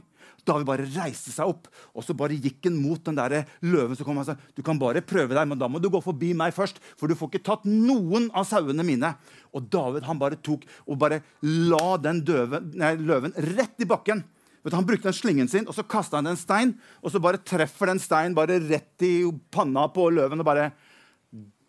David 0.49 0.65
bare 0.69 0.87
reiste 0.89 1.33
seg 1.33 1.51
opp 1.51 1.69
og 1.93 2.05
så 2.05 2.15
bare 2.17 2.37
gikk 2.37 2.69
han 2.69 2.79
mot 2.81 3.01
den 3.05 3.17
der 3.19 3.43
løven. 3.65 3.97
som 3.97 4.07
kom 4.07 4.21
og 4.21 4.27
sa, 4.29 4.37
du 4.57 4.63
kan 4.65 4.81
bare 4.81 5.05
prøve 5.05 5.37
deg, 5.37 5.49
men 5.49 5.61
da 5.61 5.69
må 5.69 5.81
du 5.81 5.91
gå 5.93 6.01
forbi 6.05 6.33
meg 6.37 6.57
først. 6.57 6.81
For 6.97 7.09
du 7.09 7.17
får 7.19 7.33
ikke 7.33 7.45
tatt 7.51 7.69
noen 7.69 8.31
av 8.33 8.49
sauene 8.49 8.87
mine. 8.87 9.13
Og 9.53 9.69
David 9.69 10.09
han 10.09 10.21
bare 10.21 10.41
tok 10.41 10.65
og 10.87 10.99
bare 11.01 11.21
la 11.45 11.97
den 12.01 12.23
døve, 12.25 12.63
nei, 12.81 12.95
løven 12.97 13.37
rett 13.53 13.85
i 13.85 13.89
bakken. 13.89 14.25
Du, 14.69 14.77
han 14.77 14.87
brukte 14.87 15.09
den 15.09 15.17
slingen 15.17 15.49
sin, 15.49 15.65
og 15.69 15.75
så 15.77 15.85
kasta 15.87 16.19
han 16.21 16.29
en 16.29 16.37
stein. 16.37 16.75
Og 17.01 17.13
så 17.13 17.21
bare 17.23 17.41
treffer 17.41 17.89
den 17.89 18.01
steinen 18.03 18.37
bare 18.37 18.59
rett 18.69 19.07
i 19.07 19.13
panna 19.55 19.87
på 19.93 20.11
løven 20.13 20.43
og 20.43 20.49
bare 20.49 20.71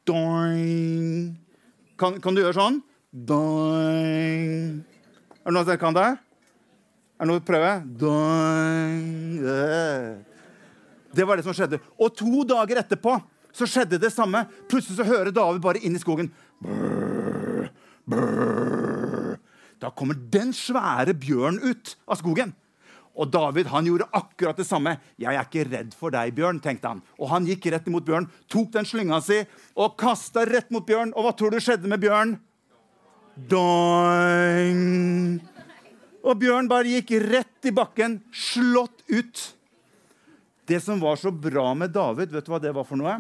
doing. 0.08 1.38
Kan, 2.00 2.20
kan 2.24 2.36
du 2.36 2.42
gjøre 2.44 2.58
sånn? 2.58 2.82
Doing. 3.10 4.84
Er 5.40 5.48
det 5.48 5.56
noen 5.56 5.70
som 5.70 5.80
kan 5.82 5.96
det? 5.96 6.10
Er 7.20 7.24
det 7.24 7.32
noe 7.32 7.42
å 7.42 7.48
prøve? 7.48 7.72
Doing. 8.04 9.40
Det 11.16 11.26
var 11.26 11.40
det 11.40 11.48
som 11.48 11.56
skjedde. 11.56 11.82
Og 12.00 12.14
to 12.20 12.46
dager 12.48 12.84
etterpå 12.84 13.16
så 13.56 13.68
skjedde 13.68 14.00
det 14.02 14.12
samme. 14.14 14.46
Plutselig 14.70 15.00
så 15.00 15.08
hører 15.08 15.32
David 15.36 15.64
bare 15.64 15.82
inn 15.84 15.96
i 15.98 16.02
skogen. 16.04 16.30
Brr, 16.64 17.72
brr. 18.08 19.38
Da 19.80 19.92
kommer 19.96 20.20
den 20.32 20.52
svære 20.56 21.16
bjørnen 21.16 21.64
ut 21.64 21.96
av 22.04 22.20
skogen. 22.20 22.52
Og 23.20 23.28
David 23.32 23.68
han 23.68 23.88
gjorde 23.88 24.08
akkurat 24.16 24.58
det 24.58 24.68
samme. 24.68 24.96
'Jeg 25.20 25.36
er 25.36 25.44
ikke 25.44 25.68
redd 25.68 25.94
for 25.94 26.10
deg, 26.16 26.36
Bjørn', 26.36 26.62
tenkte 26.64 26.88
han. 26.88 27.02
Og 27.20 27.30
han 27.30 27.46
gikk 27.46 27.66
rett 27.72 27.88
imot 27.88 28.06
Bjørn, 28.08 28.30
tok 28.48 28.72
den 28.72 28.86
slynga 28.88 29.22
si 29.22 29.44
og 29.76 29.98
kasta 30.00 30.46
rett 30.48 30.72
mot 30.72 30.86
Bjørn. 30.86 31.12
Og 31.16 31.24
hva 31.24 31.36
tror 31.36 31.52
du 31.52 31.60
skjedde 31.60 31.88
med 31.92 32.00
Bjørn? 32.00 32.40
Doing. 33.50 34.80
Og 36.24 36.40
Bjørn 36.40 36.68
bare 36.72 36.88
gikk 36.88 37.12
rett 37.28 37.66
i 37.68 37.72
bakken, 37.76 38.22
slått 38.32 39.04
ut. 39.12 39.54
Det 40.68 40.80
som 40.84 41.00
var 41.00 41.16
så 41.18 41.32
bra 41.32 41.74
med 41.74 41.92
David, 41.92 42.32
vet 42.32 42.46
du 42.46 42.52
hva 42.52 42.60
det 42.62 42.76
var 42.76 42.86
for 42.88 43.00
noe? 43.00 43.20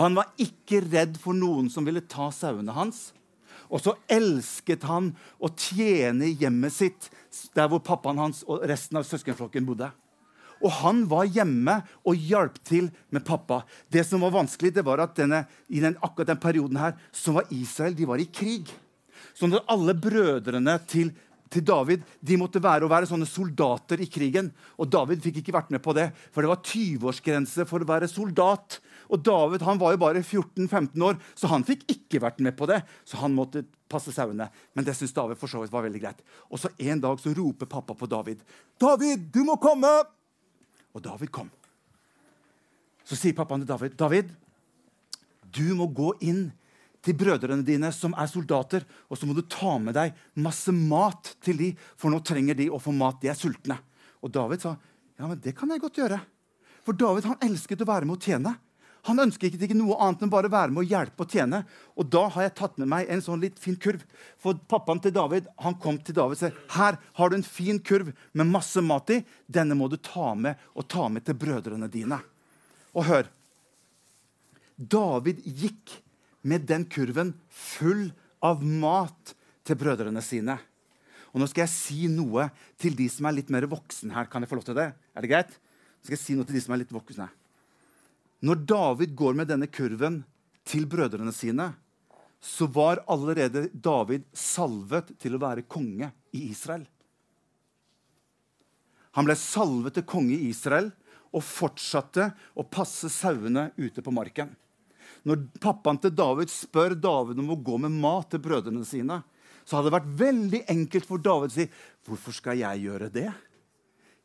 Han 0.00 0.16
var 0.16 0.32
ikke 0.40 0.80
redd 0.88 1.18
for 1.20 1.36
noen 1.36 1.68
som 1.70 1.84
ville 1.84 2.00
ta 2.08 2.30
sauene 2.32 2.72
hans. 2.72 3.12
Og 3.72 3.80
så 3.80 3.94
elsket 4.12 4.84
han 4.84 5.10
å 5.40 5.48
tjene 5.56 6.28
hjemmet 6.28 6.74
sitt, 6.74 7.08
der 7.56 7.70
hvor 7.72 7.80
pappaen 7.84 8.20
hans 8.20 8.42
og 8.44 8.66
resten 8.68 9.00
av 9.00 9.06
søskenflokken 9.08 9.64
bodde. 9.68 9.88
Og 10.62 10.70
han 10.82 11.02
var 11.10 11.26
hjemme 11.26 11.80
og 12.06 12.20
hjalp 12.28 12.60
til 12.68 12.90
med 13.10 13.24
pappa. 13.26 13.62
Det 13.90 14.04
som 14.06 14.22
var 14.22 14.34
vanskelig, 14.36 14.74
det 14.76 14.84
var 14.86 15.02
at 15.02 15.16
denne, 15.18 15.44
i 15.72 15.82
den, 15.82 15.96
akkurat 16.04 16.30
den 16.30 16.42
perioden 16.42 16.78
her, 16.78 16.94
så 17.10 17.34
var 17.34 17.50
Israel 17.50 17.96
de 17.98 18.06
var 18.06 18.22
i 18.22 18.28
krig. 18.30 18.70
Sånn 19.34 19.56
at 19.56 19.66
alle 19.72 19.96
brødrene 19.98 20.76
til, 20.90 21.10
til 21.52 21.64
David 21.66 22.06
de 22.24 22.38
måtte 22.40 22.62
være, 22.62 22.88
være 22.90 23.08
sånne 23.10 23.28
soldater 23.28 24.00
i 24.02 24.08
krigen. 24.10 24.50
Og 24.80 24.88
David 24.92 25.22
fikk 25.24 25.42
ikke 25.42 25.54
vært 25.56 25.72
med 25.74 25.82
på 25.84 25.94
det, 25.96 26.08
for 26.32 26.44
det 26.44 26.50
var 26.52 26.62
20-årsgrense 26.64 27.66
for 27.68 27.84
å 27.84 27.88
være 27.88 28.08
soldat. 28.10 28.78
Og 29.12 29.20
David 29.24 29.64
han 29.66 29.80
var 29.80 29.94
jo 29.94 30.00
bare 30.00 30.22
14-15 30.24 31.04
år, 31.04 31.18
så 31.36 31.50
han 31.52 31.66
fikk 31.68 31.84
ikke 31.92 32.22
vært 32.24 32.40
med 32.44 32.56
på 32.56 32.68
det. 32.70 32.80
Så 33.04 33.20
han 33.20 33.36
måtte 33.36 33.64
passe 33.92 34.14
sauene. 34.14 34.48
Men 34.72 34.86
det 34.86 34.96
syntes 34.96 35.14
David 35.16 35.40
for 35.40 35.52
så 35.52 35.60
vidt 35.60 35.74
var 35.74 35.84
veldig 35.84 36.02
greit. 36.02 36.22
Og 36.48 36.60
så 36.62 36.72
En 36.78 37.00
dag 37.00 37.20
så 37.20 37.34
roper 37.36 37.68
pappa 37.68 37.94
på 37.94 38.08
David. 38.08 38.40
'David, 38.80 39.28
du 39.32 39.44
må 39.44 39.56
komme!' 39.60 40.06
Og 40.94 41.02
David 41.02 41.30
kom. 41.30 41.50
Så 43.04 43.16
sier 43.16 43.36
pappaen 43.36 43.60
til 43.60 43.68
David, 43.68 43.96
'David, 43.96 44.32
du 45.52 45.74
må 45.76 45.86
gå 45.86 46.14
inn 46.20 46.52
til 47.02 47.16
brødrene 47.18 47.66
dine 47.66 47.90
som 47.94 48.14
er 48.14 48.30
soldater, 48.30 48.86
og 49.10 49.18
så 49.18 49.26
må 49.26 49.34
du 49.34 49.42
ta 49.42 49.76
med 49.82 49.96
deg 49.98 50.14
masse 50.38 50.72
mat 50.74 51.34
til 51.42 51.58
dem, 51.58 51.78
for 51.98 52.12
nå 52.12 52.22
trenger 52.24 52.58
de 52.58 52.70
å 52.70 52.80
få 52.82 52.94
mat. 52.94 53.20
De 53.22 53.30
er 53.32 53.38
sultne.' 53.38 53.80
Og 54.22 54.30
David 54.30 54.62
sa, 54.62 54.76
'Ja, 55.18 55.26
men 55.26 55.40
det 55.40 55.56
kan 55.56 55.68
jeg 55.68 55.80
godt 55.80 55.98
gjøre.' 55.98 56.20
For 56.84 56.92
David 56.92 57.24
han 57.24 57.42
elsket 57.42 57.82
å 57.82 57.86
være 57.86 58.06
med 58.06 58.18
å 58.18 58.22
tjene. 58.22 58.56
Han 59.08 59.18
ønsket 59.18 59.58
ikke 59.58 59.74
noe 59.74 59.96
annet 59.98 60.22
enn 60.22 60.30
bare 60.30 60.46
å 60.46 60.52
være 60.52 60.70
med 60.70 60.84
og 60.84 60.92
hjelpe 60.92 61.24
og 61.24 61.32
tjene. 61.34 61.64
Og 61.98 62.06
da 62.10 62.28
har 62.30 62.46
jeg 62.46 62.54
tatt 62.58 62.76
med 62.78 62.90
meg 62.90 63.10
en 63.10 63.22
sånn 63.24 63.40
litt 63.42 63.58
fin 63.58 63.74
kurv. 63.74 64.02
For 64.38 64.54
pappaen 64.54 65.02
til 65.02 65.14
David 65.14 65.48
han 65.64 65.74
kom 65.82 65.98
til 65.98 66.14
David 66.14 66.38
og 66.38 66.38
sa 66.38 66.50
her 66.78 66.98
har 67.18 67.30
du 67.30 67.36
en 67.38 67.46
fin 67.46 67.80
kurv 67.82 68.12
med 68.32 68.50
masse 68.50 68.82
mat 68.82 69.10
i. 69.10 69.24
Denne 69.50 69.74
må 69.78 69.88
du 69.90 69.98
ta 69.98 70.34
med 70.38 70.60
og 70.78 70.86
ta 70.86 71.08
med 71.10 71.26
til 71.26 71.38
brødrene 71.38 71.90
dine. 71.90 72.20
Og 72.94 73.08
hør. 73.10 73.26
David 74.78 75.42
gikk 75.46 75.98
med 76.42 76.66
den 76.68 76.84
kurven 76.90 77.32
full 77.48 78.10
av 78.42 78.62
mat 78.62 79.34
til 79.66 79.78
brødrene 79.78 80.22
sine. 80.24 80.58
Og 81.32 81.40
Nå 81.40 81.48
skal 81.48 81.64
jeg 81.64 81.72
si 81.72 82.08
noe 82.12 82.48
til 82.80 82.96
de 82.98 83.06
som 83.08 83.28
er 83.28 83.38
litt 83.38 83.52
mer 83.52 83.68
voksne 83.70 84.12
her. 84.14 84.28
Kan 84.28 84.44
jeg 84.44 84.50
få 84.50 84.58
lov 84.58 84.66
til 84.66 84.76
det? 84.76 84.90
Er 85.14 85.24
det 85.24 85.30
greit? 85.30 85.54
Nå 85.54 86.08
skal 86.08 86.16
jeg 86.18 86.24
si 86.24 86.36
noe 86.36 86.48
til 86.48 86.58
de 86.58 86.64
som 86.64 86.74
er 86.74 86.82
litt 86.82 86.92
voksne. 86.92 87.28
Når 88.42 88.64
David 88.66 89.14
går 89.16 89.38
med 89.38 89.48
denne 89.48 89.70
kurven 89.70 90.22
til 90.66 90.84
brødrene 90.90 91.32
sine, 91.34 91.70
så 92.42 92.66
var 92.66 93.04
allerede 93.10 93.68
David 93.70 94.26
salvet 94.34 95.12
til 95.22 95.36
å 95.36 95.42
være 95.42 95.62
konge 95.70 96.10
i 96.34 96.48
Israel. 96.50 96.82
Han 99.14 99.28
ble 99.28 99.36
salvet 99.38 99.94
til 99.94 100.06
konge 100.08 100.34
i 100.34 100.50
Israel 100.50 100.90
og 101.32 101.44
fortsatte 101.46 102.32
å 102.58 102.66
passe 102.66 103.08
sauene 103.12 103.70
ute 103.78 104.02
på 104.04 104.12
marken. 104.14 104.50
Når 105.28 105.44
pappaen 105.62 106.00
til 106.02 106.14
David 106.16 106.50
spør 106.50 106.96
David 106.98 107.38
om 107.42 107.52
å 107.54 107.60
gå 107.62 107.78
med 107.84 107.94
mat 108.02 108.32
til 108.32 108.42
brødrene 108.42 108.84
sine, 108.86 109.20
så 109.62 109.78
hadde 109.78 109.90
det 109.90 109.94
vært 109.94 110.14
veldig 110.18 110.60
enkelt 110.74 111.06
for 111.06 111.22
David 111.22 111.52
å 111.52 111.54
si 111.54 111.68
hvorfor 112.08 112.34
skal 112.34 112.58
jeg 112.58 112.82
gjøre 112.88 113.10
det? 113.14 113.28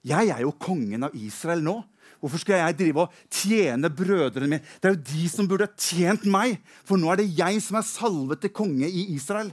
Jeg 0.07 0.31
er 0.33 0.41
jo 0.41 0.55
kongen 0.57 1.05
av 1.05 1.15
Israel 1.17 1.61
nå. 1.65 1.75
Hvorfor 2.21 2.41
skal 2.41 2.63
jeg 2.63 2.77
drive 2.79 3.03
og 3.03 3.17
tjene 3.29 3.91
brødrene 3.93 4.49
mine? 4.49 4.65
Det 4.81 4.89
er 4.89 4.95
jo 4.95 5.05
de 5.11 5.27
som 5.29 5.49
burde 5.49 5.67
ha 5.67 5.77
tjent 5.77 6.25
meg, 6.29 6.57
for 6.87 6.97
nå 6.97 7.11
er 7.11 7.21
det 7.21 7.29
jeg 7.37 7.61
som 7.61 7.77
er 7.77 7.85
salvet 7.85 8.41
til 8.41 8.53
konge 8.55 8.89
i 8.89 9.03
Israel. 9.13 9.51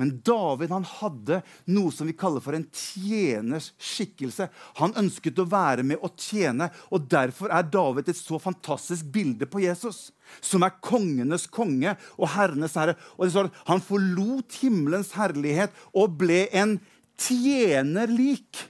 Men 0.00 0.14
David 0.24 0.72
han 0.72 0.86
hadde 0.88 1.40
noe 1.72 1.92
som 1.92 2.08
vi 2.08 2.16
kaller 2.16 2.42
for 2.44 2.56
en 2.56 2.64
tjeners 2.72 3.70
skikkelse. 3.82 4.48
Han 4.80 4.96
ønsket 4.98 5.40
å 5.42 5.48
være 5.52 5.84
med 5.86 6.00
og 6.00 6.16
tjene, 6.20 6.70
og 6.90 7.08
derfor 7.12 7.52
er 7.52 7.68
David 7.68 8.08
et 8.08 8.18
så 8.18 8.40
fantastisk 8.42 9.10
bilde 9.12 9.48
på 9.50 9.62
Jesus. 9.64 10.10
Som 10.40 10.64
er 10.64 10.78
kongenes 10.80 11.44
konge 11.52 11.96
og 12.16 12.30
herrenes 12.36 12.76
herre. 12.78 12.96
Og 13.18 13.26
det 13.26 13.34
står 13.34 13.50
at 13.50 13.62
Han 13.68 13.84
forlot 13.84 14.60
himmelens 14.62 15.12
herlighet 15.18 15.74
og 15.92 16.16
ble 16.22 16.46
en 16.56 16.78
tjener 17.20 18.08
lik. 18.08 18.68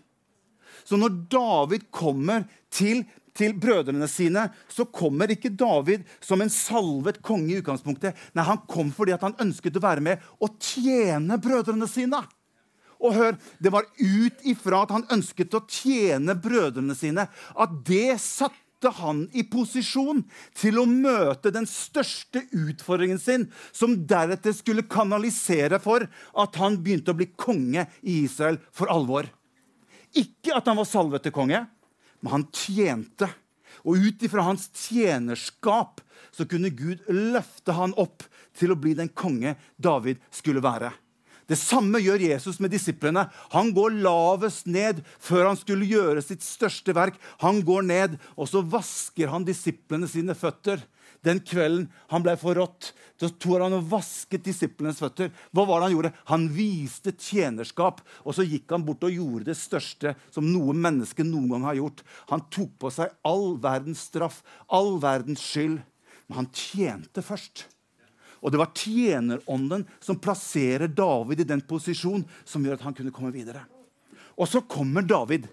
Så 0.82 0.98
når 0.98 1.14
David 1.30 1.86
kommer 1.94 2.48
til, 2.72 3.04
til 3.36 3.54
brødrene 3.56 4.08
sine, 4.10 4.46
så 4.68 4.84
kommer 4.84 5.30
ikke 5.32 5.52
David 5.56 6.04
som 6.20 6.42
en 6.42 6.52
salvet 6.52 7.22
konge. 7.22 7.52
i 7.52 7.60
utgangspunktet. 7.60 8.16
Nei, 8.34 8.44
Han 8.44 8.62
kom 8.68 8.92
fordi 8.92 9.16
han 9.20 9.34
ønsket 9.40 9.76
å 9.76 9.82
være 9.82 10.00
med 10.00 10.18
og 10.40 10.58
tjene 10.60 11.40
brødrene 11.40 11.88
sine. 11.88 12.22
Og 13.00 13.14
hør, 13.14 13.38
Det 13.60 13.72
var 13.72 13.84
ut 13.98 14.44
ifra 14.44 14.82
at 14.82 14.90
han 14.90 15.06
ønsket 15.10 15.54
å 15.54 15.66
tjene 15.66 16.34
brødrene 16.34 16.94
sine, 16.94 17.28
at 17.56 17.70
det 17.84 18.20
satte 18.20 18.90
han 18.90 19.28
i 19.32 19.42
posisjon 19.42 20.24
til 20.54 20.78
å 20.78 20.86
møte 20.86 21.52
den 21.54 21.66
største 21.66 22.42
utfordringen 22.50 23.18
sin, 23.18 23.50
som 23.72 24.06
deretter 24.06 24.52
skulle 24.52 24.82
kanalisere 24.82 25.78
for 25.78 26.06
at 26.34 26.56
han 26.56 26.78
begynte 26.82 27.10
å 27.10 27.18
bli 27.18 27.30
konge 27.36 27.86
i 28.02 28.24
Israel 28.24 28.58
for 28.72 28.90
alvor. 28.90 29.26
Ikke 30.14 30.56
at 30.56 30.66
han 30.66 30.76
var 30.76 30.84
salvet 30.84 31.22
til 31.22 31.32
konge, 31.32 31.62
men 32.22 32.36
han 32.36 32.48
tjente. 32.54 33.28
Og 33.82 33.98
ut 33.98 34.22
ifra 34.22 34.46
hans 34.46 34.68
tjenerskap 34.76 36.00
så 36.32 36.46
kunne 36.48 36.72
Gud 36.72 37.02
løfte 37.10 37.74
han 37.76 37.94
opp 38.00 38.24
til 38.56 38.72
å 38.72 38.78
bli 38.78 38.94
den 38.96 39.10
konge 39.10 39.56
David 39.76 40.22
skulle 40.32 40.62
være. 40.64 40.92
Det 41.50 41.58
samme 41.58 41.98
gjør 42.00 42.22
Jesus 42.22 42.60
med 42.62 42.70
disiplene. 42.72 43.26
Han 43.52 43.72
går 43.74 43.98
lavest 44.04 44.68
ned 44.70 45.02
før 45.20 45.50
han 45.50 45.58
skulle 45.58 45.88
gjøre 45.90 46.22
sitt 46.24 46.44
største 46.46 46.94
verk. 46.96 47.18
Han 47.42 47.60
går 47.66 47.84
ned, 47.88 48.14
og 48.38 48.48
så 48.48 48.62
vasker 48.62 49.32
han 49.32 49.44
disiplene 49.44 50.08
sine 50.08 50.36
føtter. 50.38 50.80
Den 51.22 51.38
kvelden 51.46 51.86
han 52.10 52.24
ble 52.24 52.34
forrådt, 52.38 52.90
så 53.20 53.28
tok 53.30 53.62
han 53.62 53.76
og 53.76 53.86
vasket 53.92 54.42
disiplenes 54.42 54.98
føtter. 54.98 55.30
Hva 55.54 55.64
var 55.68 55.78
det 55.78 55.86
Han 55.86 55.94
gjorde? 55.94 56.12
Han 56.32 56.48
viste 56.50 57.12
tjenerskap, 57.14 58.00
og 58.26 58.34
så 58.34 58.42
gikk 58.42 58.74
han 58.74 58.82
bort 58.86 59.06
og 59.06 59.14
gjorde 59.14 59.46
det 59.52 59.58
største 59.58 60.16
som 60.34 60.48
noe 60.50 60.74
menneske 60.74 61.22
noen 61.22 61.54
gang 61.54 61.68
har 61.70 61.78
gjort. 61.78 62.02
Han 62.32 62.42
tok 62.50 62.74
på 62.82 62.90
seg 62.90 63.14
all 63.22 63.54
verdens 63.62 64.02
straff, 64.10 64.42
all 64.66 64.98
verdens 65.02 65.44
skyld. 65.46 65.78
Men 66.26 66.42
han 66.42 66.50
tjente 66.50 67.22
først. 67.22 67.68
Og 68.42 68.50
det 68.50 68.58
var 68.58 68.74
tjenerånden 68.74 69.86
som 70.02 70.18
plasserer 70.18 70.90
David 70.90 71.44
i 71.44 71.46
den 71.46 71.62
posisjon 71.62 72.26
som 72.42 72.66
gjør 72.66 72.80
at 72.80 72.86
han 72.88 72.98
kunne 72.98 73.14
komme 73.14 73.30
videre. 73.30 73.62
Og 74.34 74.50
så 74.50 74.64
kommer 74.66 75.06
David 75.06 75.46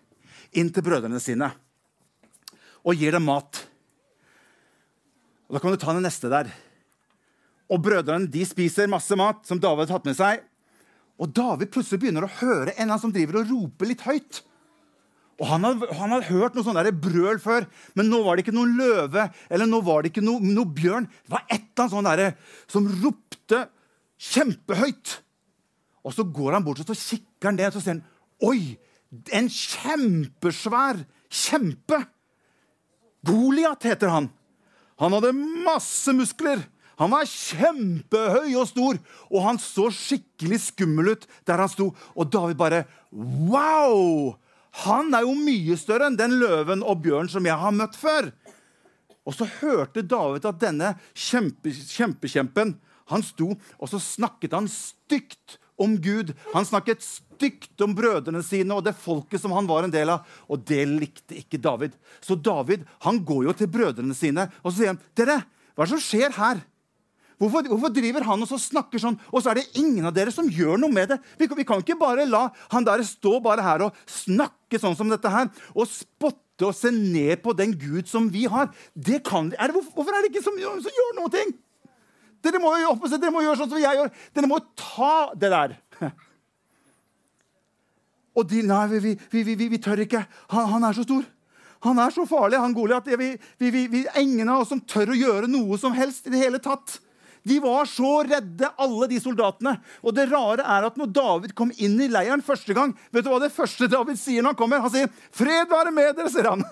inn 0.58 0.72
til 0.74 0.86
brødrene 0.86 1.22
sine 1.22 1.52
og 2.80 2.96
gir 2.98 3.14
dem 3.14 3.28
mat. 3.28 3.69
Og 5.50 5.58
Da 5.58 5.62
kan 5.62 5.74
du 5.74 5.82
ta 5.82 5.94
den 5.94 6.06
neste 6.06 6.30
der. 6.30 6.52
Og 7.70 7.82
Brødrene 7.82 8.30
de 8.30 8.46
spiser 8.46 8.90
masse 8.90 9.16
mat 9.18 9.42
som 9.46 9.60
David 9.62 9.90
har 9.90 9.98
tatt 9.98 10.06
med 10.06 10.18
seg. 10.18 10.46
Og 11.20 11.34
David 11.36 11.72
plutselig 11.74 12.00
begynner 12.04 12.26
å 12.26 12.36
høre 12.40 12.76
en 12.80 12.94
som 13.02 13.12
driver 13.14 13.42
og 13.42 13.50
roper 13.52 13.90
litt 13.90 14.06
høyt. 14.06 14.44
Og 15.40 15.48
Han 15.48 15.64
hadde, 15.64 15.88
han 15.96 16.12
hadde 16.12 16.30
hørt 16.34 16.56
noe 16.56 16.68
sånn 16.68 17.00
brøl 17.00 17.40
før, 17.40 17.66
men 17.96 18.10
nå 18.12 18.20
var 18.26 18.36
det 18.36 18.44
ikke 18.44 18.56
noen 18.58 18.76
løve 18.76 19.30
eller 19.48 19.70
nå 19.70 19.80
var 19.88 20.04
det 20.04 20.12
ikke 20.12 20.24
noe, 20.26 20.44
noe 20.44 20.68
bjørn. 20.68 21.08
Det 21.08 21.32
var 21.32 21.46
et 21.48 21.64
eller 21.64 21.86
annet 21.86 21.94
sånn 21.94 22.10
der, 22.10 22.34
som 22.68 22.90
ropte 23.04 23.62
kjempehøyt. 24.20 25.14
Og 26.04 26.16
så 26.16 26.26
går 26.28 26.58
han 26.58 26.66
bort 26.66 26.82
og 26.84 26.92
så 26.92 26.98
kikker 26.98 27.52
han 27.52 27.60
ned 27.60 27.72
og 27.72 27.78
så 27.78 27.84
ser 27.86 27.98
han, 27.98 28.06
Oi! 28.44 28.76
En 29.36 29.48
kjempesvær 29.50 31.02
kjempe! 31.34 32.04
Goliat 33.26 33.88
heter 33.88 34.12
han. 34.12 34.30
Han 35.00 35.16
hadde 35.16 35.32
masse 35.66 36.14
muskler. 36.16 36.62
Han 37.00 37.14
var 37.14 37.28
kjempehøy 37.32 38.58
og 38.60 38.68
stor, 38.68 38.98
og 39.32 39.44
han 39.46 39.60
så 39.64 39.88
skikkelig 39.96 40.60
skummel 40.66 41.14
ut 41.14 41.26
der 41.48 41.62
han 41.64 41.72
sto. 41.72 41.94
Og 42.16 42.32
David 42.32 42.60
bare 42.60 42.84
Wow! 43.12 44.36
Han 44.86 45.16
er 45.18 45.24
jo 45.26 45.34
mye 45.34 45.78
større 45.80 46.10
enn 46.10 46.20
den 46.20 46.36
løven 46.42 46.84
og 46.86 47.00
bjørnen 47.04 47.32
som 47.32 47.48
jeg 47.48 47.58
har 47.58 47.74
møtt 47.74 47.96
før. 47.98 48.30
Og 49.26 49.36
så 49.36 49.48
hørte 49.60 50.06
David 50.06 50.46
at 50.46 50.60
denne 50.62 50.94
kjempe, 51.18 51.72
kjempekjempen 51.72 52.76
han 53.10 53.26
sto, 53.26 53.56
og 53.56 53.90
så 53.90 53.98
snakket 54.02 54.54
han 54.54 54.70
stygt 54.70 55.58
om 55.80 55.96
Gud. 56.02 56.34
Han 56.54 56.68
snakket 56.68 57.06
stygt 57.06 57.82
om 57.84 57.96
brødrene 57.96 58.42
sine 58.46 58.76
og 58.76 58.84
det 58.86 58.98
folket 59.00 59.42
som 59.42 59.54
han 59.56 59.70
var 59.70 59.88
en 59.88 59.94
del 59.94 60.12
av. 60.14 60.26
Og 60.52 60.64
det 60.68 60.84
likte 60.90 61.38
ikke 61.40 61.62
David. 61.62 61.96
Så 62.24 62.36
David 62.36 62.84
han 63.06 63.22
går 63.26 63.48
jo 63.50 63.56
til 63.56 63.72
brødrene 63.72 64.18
sine 64.18 64.50
og 64.64 64.72
så 64.72 64.76
sier 64.82 64.94
han, 64.94 65.02
dere, 65.18 65.40
hva 65.74 65.86
er 65.86 65.90
det 65.90 65.96
som 65.96 66.04
skjer 66.04 66.36
her? 66.36 66.60
Hvorfor, 67.40 67.70
hvorfor, 67.72 67.92
driver 67.96 68.26
han 68.28 68.42
og 68.44 68.50
så 68.50 68.58
snakker 68.60 69.00
sånn, 69.00 69.16
og 69.32 69.40
så 69.40 69.54
er 69.54 69.62
det 69.62 69.80
ingen 69.80 70.04
av 70.10 70.12
dere 70.16 70.32
som 70.36 70.50
gjør 70.52 70.76
noe 70.82 70.92
med 70.92 71.14
det? 71.14 71.18
Vi, 71.40 71.48
vi 71.56 71.66
kan 71.68 71.80
ikke 71.80 71.96
bare 72.00 72.28
la 72.28 72.50
han 72.74 72.84
der 72.84 73.00
stå 73.08 73.38
bare 73.44 73.64
her 73.64 73.86
og 73.86 74.02
snakke 74.12 74.82
sånn 74.82 74.98
som 75.00 75.08
dette 75.08 75.32
her, 75.32 75.48
og 75.72 75.88
spotte 75.88 76.68
og 76.68 76.76
se 76.76 76.92
ned 76.92 77.40
på 77.46 77.56
den 77.56 77.72
Gud 77.80 78.12
som 78.12 78.28
vi 78.34 78.44
har. 78.52 78.68
Det 78.92 79.22
kan, 79.24 79.54
er 79.56 79.72
det, 79.72 79.86
hvorfor, 79.96 80.12
er 80.12 80.28
det 80.28 80.34
ikke 80.34 80.44
som, 80.44 80.60
som 80.60 81.00
gjør 81.00 81.16
noe? 81.22 81.32
Ting? 81.32 81.56
Dere 82.46 82.62
må, 82.64 82.72
jo, 82.80 82.94
dere 83.12 83.32
må 83.34 83.44
gjøre 83.44 83.60
sånn 83.60 83.72
som 83.74 83.82
jeg 83.82 84.00
gjør. 84.00 84.12
Dere 84.36 84.50
må 84.50 84.60
ta 84.80 85.16
det 85.36 85.50
der. 85.52 85.76
Og 88.40 88.48
de 88.48 88.64
Nei, 88.64 88.86
vi, 88.94 89.18
vi, 89.34 89.44
vi, 89.52 89.68
vi 89.74 89.82
tør 89.84 90.06
ikke. 90.06 90.24
Han, 90.54 90.72
han, 90.76 90.88
er 90.88 90.96
så 90.96 91.04
stor. 91.04 91.26
Han 91.84 92.00
er 92.00 92.16
så 92.16 92.26
farlig, 92.30 92.60
han 92.62 92.76
Goliat. 92.76 93.08
Vi, 93.20 93.36
vi, 93.60 94.06
ingen 94.22 94.50
av 94.52 94.64
oss 94.64 94.72
som 94.72 94.82
tør 94.84 95.12
å 95.14 95.20
gjøre 95.20 95.52
noe 95.52 95.80
som 95.82 95.96
helst 95.96 96.28
i 96.28 96.34
det 96.34 96.42
hele 96.44 96.62
tatt. 96.64 97.00
De 97.48 97.60
var 97.64 97.88
så 97.88 98.24
redde, 98.28 98.68
alle 98.78 99.08
de 99.12 99.20
soldatene. 99.24 99.78
Og 100.04 100.16
det 100.16 100.28
rare 100.32 100.64
er 100.64 100.88
at 100.90 100.98
når 101.00 101.12
David 101.16 101.56
kom 101.58 101.72
inn 101.78 102.00
i 102.04 102.10
leiren 102.12 102.44
første 102.46 102.76
gang 102.76 102.92
Vet 103.16 103.24
du 103.26 103.30
hva 103.32 103.40
det 103.42 103.54
første 103.56 103.88
David 103.92 104.20
sier 104.20 104.44
når 104.44 104.54
han 104.54 104.60
kommer? 104.60 104.84
Han 104.84 104.92
sier, 104.94 105.08
'Fred 105.32 105.72
være 105.72 105.92
med 105.96 106.16
dere', 106.18 106.32
sier 106.32 106.52
han. 106.52 106.64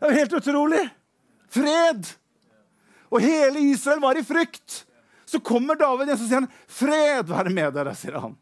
Det 0.00 0.08
er 0.08 0.16
helt 0.16 0.32
utrolig. 0.32 0.80
Fred. 1.52 2.06
Og 3.10 3.24
hele 3.24 3.62
Israel 3.72 4.02
var 4.02 4.18
i 4.18 4.24
frykt. 4.26 4.84
Så 5.26 5.38
kommer 5.42 5.78
David 5.78 6.08
igjen 6.08 6.18
og 6.18 6.26
sier 6.26 6.40
han, 6.40 6.52
'Fred 6.66 7.28
være 7.30 7.52
med 7.54 7.74
dere', 7.74 7.94
sier 7.94 8.18
han. 8.18 8.36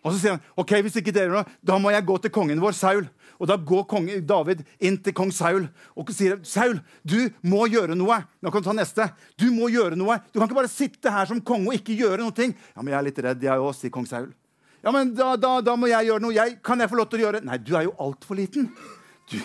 Og 0.00 0.12
så 0.12 0.18
sier 0.18 0.36
han, 0.36 0.44
ok, 0.56 0.78
hvis 0.84 0.96
ikke 1.00 1.12
dere 1.12 1.32
noe, 1.32 1.44
da 1.60 1.76
må 1.80 1.92
jeg 1.92 2.06
gå 2.08 2.16
til 2.24 2.32
kongen 2.32 2.60
vår, 2.60 2.72
Saul. 2.76 3.08
Og 3.40 3.48
da 3.48 3.56
går 3.56 3.86
konge, 3.88 4.18
David 4.24 4.62
inn 4.80 4.98
til 5.00 5.14
kong 5.16 5.32
Saul 5.32 5.66
og 5.96 6.12
sier 6.12 6.38
Saul, 6.44 6.80
du 7.04 7.28
må 7.40 7.66
gjøre 7.72 7.96
noe. 7.96 8.18
Nå 8.40 8.52
kan 8.52 8.64
du 8.64 8.68
ta 8.68 8.76
neste. 8.76 9.06
Du 9.40 9.48
må 9.52 9.70
gjøre 9.72 9.96
noe. 9.96 10.18
Du 10.32 10.38
kan 10.38 10.48
ikke 10.48 10.60
bare 10.60 10.72
sitte 10.72 11.12
her 11.12 11.28
som 11.28 11.40
konge 11.40 11.72
og 11.72 11.76
ikke 11.76 11.96
gjøre 11.96 12.20
noe. 12.24 12.48
Ja, 12.52 12.80
men 12.80 12.92
jeg 12.92 12.98
er 12.98 13.08
litt 13.08 13.24
redd, 13.24 13.44
jeg 13.44 13.64
òg, 13.64 13.72
sier 13.76 13.92
kong 13.92 14.08
Saul. 14.08 14.30
Ja, 14.80 14.92
men 14.92 15.12
da, 15.16 15.34
da, 15.36 15.58
da, 15.64 15.76
må 15.76 15.90
jeg 15.90 16.08
gjøre 16.08 16.24
noe. 16.24 16.36
Jeg, 16.36 16.56
kan 16.64 16.80
jeg 16.80 16.88
få 16.88 17.00
lov 17.00 17.10
til 17.10 17.20
å 17.20 17.26
gjøre 17.26 17.44
Nei, 17.44 17.58
du 17.60 17.74
er 17.76 17.84
jo 17.88 17.96
altfor 18.00 18.40
liten. 18.40 18.70
Du, 19.30 19.38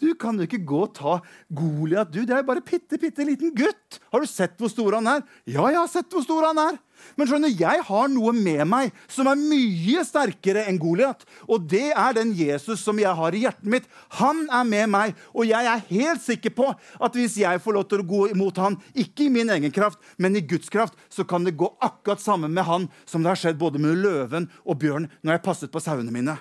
du, 0.00 0.08
kan 0.16 0.38
jo 0.38 0.46
ikke 0.48 0.62
gå 0.64 0.82
og 0.86 0.94
ta 0.96 1.18
Goliat, 1.52 2.08
du. 2.08 2.22
Det 2.24 2.32
er 2.32 2.42
jo 2.42 2.48
bare 2.48 2.64
bitte, 2.64 2.96
bitte 3.00 3.26
liten 3.28 3.52
gutt. 3.56 3.98
Har 4.12 4.24
du 4.24 4.28
sett 4.30 4.56
hvor 4.60 4.72
stor 4.72 4.96
han 4.96 5.10
er? 5.10 5.24
Ja, 5.44 5.66
jeg 5.68 5.82
har 5.82 5.90
sett 5.92 6.08
hvor 6.12 6.24
stor 6.24 6.46
han 6.48 6.60
er. 6.62 6.78
Men 7.14 7.28
skjønner, 7.30 7.52
jeg 7.52 7.82
har 7.86 8.08
noe 8.10 8.32
med 8.34 8.64
meg 8.68 8.96
som 9.10 9.28
er 9.30 9.38
mye 9.38 10.02
sterkere 10.06 10.64
enn 10.70 10.80
Goliat. 10.80 11.22
Og 11.46 11.68
det 11.70 11.92
er 11.92 12.16
den 12.16 12.32
Jesus 12.36 12.82
som 12.82 12.98
jeg 13.00 13.12
har 13.20 13.36
i 13.36 13.44
hjertet 13.44 13.68
mitt. 13.70 13.86
Han 14.18 14.46
er 14.48 14.66
med 14.68 14.92
meg. 14.94 15.14
Og 15.34 15.48
jeg 15.50 15.68
er 15.70 15.86
helt 15.92 16.24
sikker 16.24 16.54
på 16.56 16.72
at 16.72 17.18
hvis 17.18 17.38
jeg 17.42 17.62
får 17.62 17.78
lov 17.78 17.88
til 17.90 18.02
å 18.02 18.08
gå 18.08 18.24
imot 18.32 18.60
han, 18.62 18.80
ikke 18.96 19.28
i 19.28 19.32
min 19.34 19.52
egen 19.54 19.74
kraft, 19.74 20.00
men 20.16 20.38
i 20.38 20.44
Guds 20.44 20.72
kraft, 20.72 20.96
så 21.12 21.26
kan 21.28 21.46
det 21.46 21.58
gå 21.58 21.70
akkurat 21.84 22.24
samme 22.24 22.50
med 22.50 22.66
han 22.68 22.88
som 23.04 23.22
det 23.22 23.34
har 23.34 23.42
skjedd 23.44 23.60
både 23.60 23.82
med 23.82 24.00
løven 24.02 24.50
og 24.64 24.80
bjørn 24.82 25.10
når 25.20 25.36
jeg 25.36 25.46
passet 25.50 25.74
på 25.74 25.82
sauene 25.84 26.14
mine. 26.14 26.38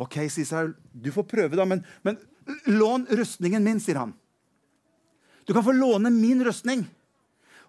OK, 0.00 0.18
sier 0.32 0.48
Saul. 0.48 0.74
Du 0.92 1.10
får 1.14 1.26
prøve, 1.30 1.58
da, 1.58 1.66
men, 1.68 1.84
men 2.02 2.18
lån 2.66 3.06
rustningen 3.14 3.64
min, 3.64 3.80
sier 3.82 4.00
han. 4.02 4.14
Du 5.44 5.52
kan 5.52 5.64
få 5.64 5.74
låne 5.76 6.10
min 6.10 6.42
rustning. 6.44 6.86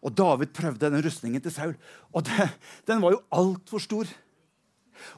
Og 0.06 0.14
David 0.14 0.54
prøvde 0.54 0.90
den 0.90 1.02
rustningen 1.06 1.42
til 1.42 1.54
Saul, 1.54 1.74
og 2.14 2.28
det, 2.28 2.52
den 2.86 3.02
var 3.02 3.16
jo 3.16 3.24
altfor 3.34 3.82
stor. 3.82 4.10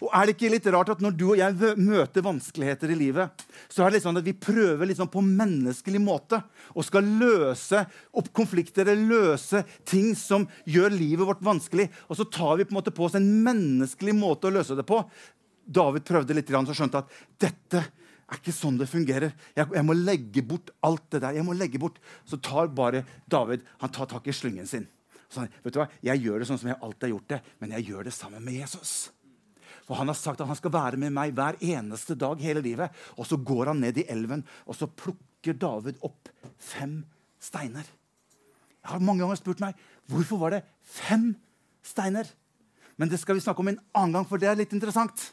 Og 0.01 0.09
er 0.09 0.25
det 0.25 0.35
ikke 0.35 0.49
litt 0.51 0.67
rart 0.73 0.89
at 0.93 1.01
Når 1.03 1.13
du 1.13 1.25
og 1.29 1.39
jeg 1.39 1.75
møter 1.77 2.25
vanskeligheter 2.25 2.91
i 2.91 2.97
livet, 2.97 3.45
så 3.69 3.83
er 3.83 3.91
det 3.91 3.97
litt 3.97 4.07
sånn 4.07 4.19
at 4.19 4.25
vi 4.25 4.33
prøver 4.33 4.89
liksom 4.89 5.09
på 5.13 5.21
menneskelig 5.23 6.01
måte 6.01 6.39
og 6.73 6.85
skal 6.87 7.05
løse 7.19 7.83
opp 8.17 8.31
konflikter 8.35 8.89
løse 8.97 9.63
ting 9.87 10.13
som 10.17 10.47
gjør 10.65 10.95
livet 10.95 11.27
vårt 11.29 11.43
vanskelig. 11.45 11.87
Og 12.09 12.17
så 12.19 12.25
tar 12.25 12.57
vi 12.57 12.65
på 12.65 12.73
en 12.73 12.79
måte 12.79 12.95
på 12.95 13.05
oss 13.07 13.17
en 13.19 13.29
menneskelig 13.45 14.15
måte 14.17 14.49
å 14.49 14.55
løse 14.57 14.77
det 14.77 14.87
på. 14.87 15.03
David 15.67 16.05
prøvde 16.07 16.35
litt, 16.35 16.49
så 16.49 16.75
skjønte 16.75 17.03
at 17.03 17.15
dette 17.39 17.83
er 18.27 18.39
ikke 18.39 18.55
sånn 18.55 18.79
det 18.79 18.89
fungerer. 18.91 19.33
Jeg, 19.55 19.67
jeg, 19.71 19.85
må 19.87 19.95
legge 19.95 20.43
bort 20.43 20.71
alt 20.85 21.05
det 21.13 21.21
der. 21.23 21.37
jeg 21.39 21.47
må 21.47 21.55
legge 21.55 21.79
bort. 21.79 21.99
Så 22.27 22.39
tar 22.43 22.71
bare 22.75 23.05
David 23.25 23.63
han 23.81 23.91
tar 23.93 24.09
tak 24.11 24.27
i 24.27 24.35
slyngen 24.35 24.67
sin. 24.67 24.87
Så 25.27 25.43
han, 25.43 25.51
vet 25.63 25.75
du 25.75 25.81
hva? 25.81 25.89
Jeg 26.03 26.23
gjør 26.23 26.41
det 26.41 26.47
sånn 26.49 26.59
som 26.59 26.71
jeg 26.71 26.79
alltid 26.79 27.07
har 27.07 27.13
gjort 27.13 27.31
det, 27.33 27.39
men 27.59 27.75
jeg 27.75 27.87
gjør 27.91 28.07
det 28.07 28.15
sammen 28.15 28.43
med 28.43 28.59
Jesus. 28.59 28.95
For 29.87 29.95
Han 29.95 30.11
har 30.11 30.17
sagt 30.19 30.41
at 30.43 30.49
han 30.49 30.59
skal 30.59 30.73
være 30.73 30.99
med 30.99 31.13
meg 31.15 31.35
hver 31.35 31.55
eneste 31.63 32.17
dag 32.19 32.41
hele 32.43 32.63
livet. 32.63 32.91
Og 33.15 33.27
så 33.27 33.39
går 33.39 33.71
han 33.71 33.79
ned 33.83 33.99
i 34.01 34.07
elven, 34.11 34.43
og 34.67 34.75
så 34.75 34.89
plukker 34.91 35.55
David 35.55 36.01
opp 36.03 36.27
fem 36.59 36.99
steiner. 37.39 37.87
Jeg 38.83 38.91
har 38.91 39.03
mange 39.03 39.23
ganger 39.23 39.39
spurt 39.39 39.63
meg 39.63 39.79
hvorfor 40.11 40.41
var 40.43 40.55
det 40.55 40.65
fem 40.83 41.29
steiner. 41.83 42.27
Men 42.99 43.11
det 43.11 43.19
skal 43.21 43.37
vi 43.37 43.43
snakke 43.45 43.63
om 43.63 43.71
en 43.71 43.79
annen 43.95 44.17
gang, 44.17 44.27
for 44.27 44.41
det 44.41 44.49
er 44.51 44.59
litt 44.59 44.75
interessant. 44.75 45.29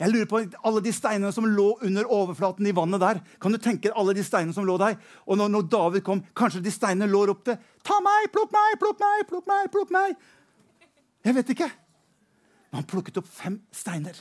Jeg 0.00 0.14
lurer 0.14 0.28
på 0.30 0.38
alle 0.64 0.80
de 0.80 0.92
steinene 0.96 1.30
som 1.36 1.44
lå 1.44 1.74
under 1.84 2.08
overflaten 2.08 2.64
i 2.64 2.72
vannet 2.72 3.02
der. 3.02 3.18
Kan 3.40 3.52
du 3.52 3.58
tenke 3.60 3.92
alle 3.92 4.14
de 4.16 4.24
steinene 4.24 4.56
som 4.56 4.64
lå 4.64 4.78
der? 4.80 4.96
Og 5.28 5.36
når, 5.36 5.50
når 5.52 5.66
David 5.74 6.04
kom, 6.06 6.22
kanskje 6.36 6.62
de 6.64 6.72
steinene 6.72 7.10
lå 7.10 7.26
opp 7.28 7.44
til 7.44 7.58
Ta 7.84 7.98
meg! 8.04 8.30
Plukk 8.32 8.52
meg! 8.54 8.78
Plukk 8.80 9.02
meg! 9.02 9.26
Plukk 9.28 9.50
meg! 9.50 9.68
plukk 9.74 9.92
meg! 9.92 10.16
Jeg 11.28 11.36
vet 11.36 11.52
ikke. 11.52 11.68
Men 12.70 12.80
han 12.80 12.88
plukket 12.88 13.20
opp 13.20 13.28
fem 13.28 13.60
steiner. 13.76 14.16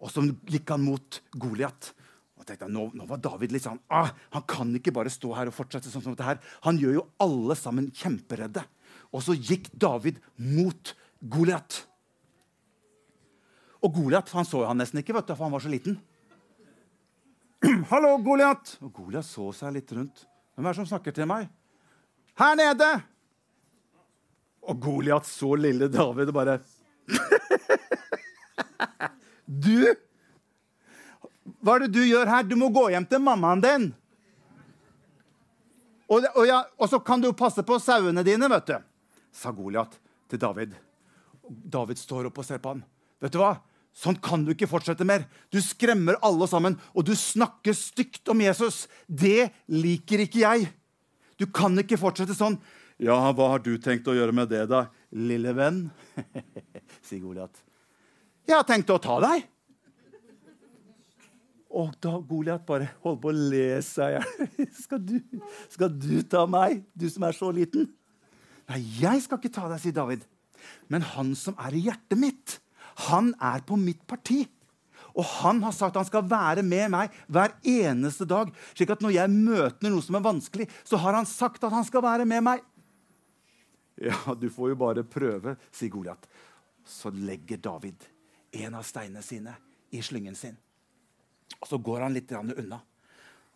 Og 0.00 0.12
så 0.12 0.24
gikk 0.48 0.72
han 0.72 0.84
mot 0.86 1.20
Goliat. 1.36 1.90
Og 2.40 2.48
tenkte, 2.48 2.70
nå, 2.72 2.86
nå 2.96 3.04
var 3.04 3.20
David 3.20 3.52
litt 3.52 3.66
sånn 3.66 3.82
ah, 3.92 4.14
Han 4.32 4.46
kan 4.48 4.70
ikke 4.78 4.94
bare 4.96 5.12
stå 5.12 5.34
her 5.36 5.50
og 5.50 5.56
fortsette 5.58 5.92
sånn 5.92 6.06
som 6.06 6.14
dette 6.16 6.24
her. 6.24 6.40
Han 6.64 6.80
gjør 6.80 7.02
jo 7.02 7.06
alle 7.20 7.56
sammen 7.58 7.90
kjemperedde. 7.92 8.64
Og 9.12 9.26
så 9.26 9.36
gikk 9.36 9.68
David 9.76 10.22
mot 10.40 10.94
Goliat. 11.20 11.82
Og 13.80 13.94
Goliat 13.94 14.28
så 14.28 14.64
han 14.66 14.80
nesten 14.80 15.00
ikke, 15.00 15.14
vet 15.16 15.28
du, 15.28 15.34
for 15.34 15.46
han 15.46 15.54
var 15.54 15.64
så 15.64 15.72
liten. 15.72 16.00
'Hallo, 17.90 18.16
Goliat!' 18.24 18.78
Og 18.80 18.92
Goliat 18.92 19.24
så 19.24 19.50
seg 19.52 19.74
litt 19.76 19.92
rundt. 19.92 20.26
'Hvem 20.54 20.66
er 20.66 20.72
det 20.72 20.80
som 20.80 20.88
snakker 20.88 21.12
til 21.12 21.28
meg?' 21.28 21.48
'Her 22.36 22.56
nede!' 22.56 23.02
Og 24.62 24.80
Goliat 24.80 25.26
så 25.26 25.54
lille 25.56 25.88
David 25.88 26.28
og 26.28 26.34
bare 26.34 26.58
'Du! 29.48 29.96
Hva 31.60 31.74
er 31.74 31.84
det 31.84 31.92
du 31.92 32.04
gjør 32.04 32.28
her? 32.28 32.42
Du 32.44 32.56
må 32.56 32.68
gå 32.72 32.88
hjem 32.92 33.06
til 33.06 33.20
mammaen 33.20 33.64
din.' 33.64 33.94
Og, 36.10 36.24
og, 36.34 36.46
ja, 36.46 36.64
og 36.76 36.88
så 36.90 36.98
kan 36.98 37.20
du 37.22 37.30
passe 37.32 37.62
på 37.62 37.78
sauene 37.78 38.24
dine, 38.26 38.48
vet 38.50 38.66
du, 38.66 38.78
sa 39.30 39.52
Goliat 39.54 39.92
til 40.28 40.40
David. 40.42 40.72
David 41.46 42.00
står 42.00 42.26
opp 42.26 42.40
og 42.42 42.46
ser 42.46 42.58
på 42.58 42.74
han. 42.74 42.82
Vet 43.22 43.36
du 43.36 43.38
hva? 43.38 43.52
Sånn 43.96 44.18
kan 44.22 44.44
du 44.46 44.52
ikke 44.54 44.68
fortsette 44.70 45.04
mer. 45.06 45.26
Du 45.50 45.58
skremmer 45.64 46.18
alle 46.24 46.46
sammen, 46.50 46.76
og 46.94 47.06
du 47.08 47.12
snakker 47.18 47.74
stygt 47.76 48.30
om 48.30 48.42
Jesus. 48.42 48.84
Det 49.06 49.50
liker 49.72 50.24
ikke 50.24 50.44
jeg. 50.44 50.68
Du 51.40 51.48
kan 51.50 51.74
ikke 51.82 51.98
fortsette 52.00 52.36
sånn. 52.36 52.58
Ja, 53.00 53.16
hva 53.32 53.54
har 53.54 53.62
du 53.64 53.72
tenkt 53.80 54.08
å 54.12 54.14
gjøre 54.14 54.34
med 54.36 54.50
det, 54.52 54.66
da, 54.70 54.86
lille 55.16 55.54
venn? 55.56 55.86
sier 57.06 57.22
Goliat. 57.22 57.62
Jeg 58.46 58.58
har 58.58 58.66
tenkt 58.68 58.92
å 58.92 59.00
ta 59.00 59.16
deg. 59.24 59.46
Og 61.70 61.94
da 62.02 62.16
Goliat 62.26 62.64
bare 62.66 62.90
holder 63.04 63.20
på 63.22 63.30
å 63.30 63.36
le 63.54 63.78
seg 63.86 64.18
i 64.58 64.66
skal, 64.74 65.04
skal 65.70 65.92
du 65.94 66.18
ta 66.26 66.42
meg, 66.50 66.82
du 66.98 67.06
som 67.08 67.24
er 67.28 67.36
så 67.36 67.50
liten? 67.54 67.86
Nei, 68.70 68.82
jeg 69.00 69.22
skal 69.24 69.38
ikke 69.38 69.54
ta 69.54 69.68
deg, 69.70 69.80
sier 69.82 69.94
David. 69.94 70.26
Men 70.90 71.06
han 71.14 71.32
som 71.38 71.56
er 71.62 71.76
i 71.78 71.84
hjertet 71.86 72.18
mitt, 72.20 72.58
han 73.08 73.32
er 73.36 73.62
på 73.66 73.78
mitt 73.80 74.02
parti. 74.08 74.42
Og 75.10 75.26
han 75.40 75.62
har 75.64 75.74
sagt 75.74 75.98
han 75.98 76.06
skal 76.06 76.26
være 76.28 76.62
med 76.66 76.92
meg 76.92 77.14
hver 77.26 77.54
eneste 77.66 78.26
dag. 78.28 78.52
slik 78.74 78.92
at 78.94 79.02
når 79.02 79.16
jeg 79.16 79.32
møter 79.32 79.90
noe 79.90 80.04
som 80.04 80.18
er 80.18 80.26
vanskelig, 80.26 80.68
så 80.84 81.00
har 81.00 81.18
han 81.18 81.26
sagt 81.26 81.64
at 81.64 81.74
han 81.74 81.86
skal 81.86 82.04
være 82.04 82.28
med 82.28 82.44
meg. 82.46 82.62
Ja, 84.00 84.34
du 84.34 84.48
får 84.48 84.72
jo 84.72 84.78
bare 84.80 85.04
prøve, 85.04 85.56
sier 85.72 85.92
Goliat. 85.92 86.24
Så 86.86 87.10
legger 87.12 87.60
David 87.60 88.06
en 88.56 88.78
av 88.78 88.86
steinene 88.86 89.22
sine 89.22 89.56
i 89.92 90.00
slyngen 90.02 90.38
sin. 90.38 90.56
Og 91.60 91.66
Så 91.68 91.78
går 91.78 92.06
han 92.06 92.14
litt 92.14 92.30
unna. 92.32 92.80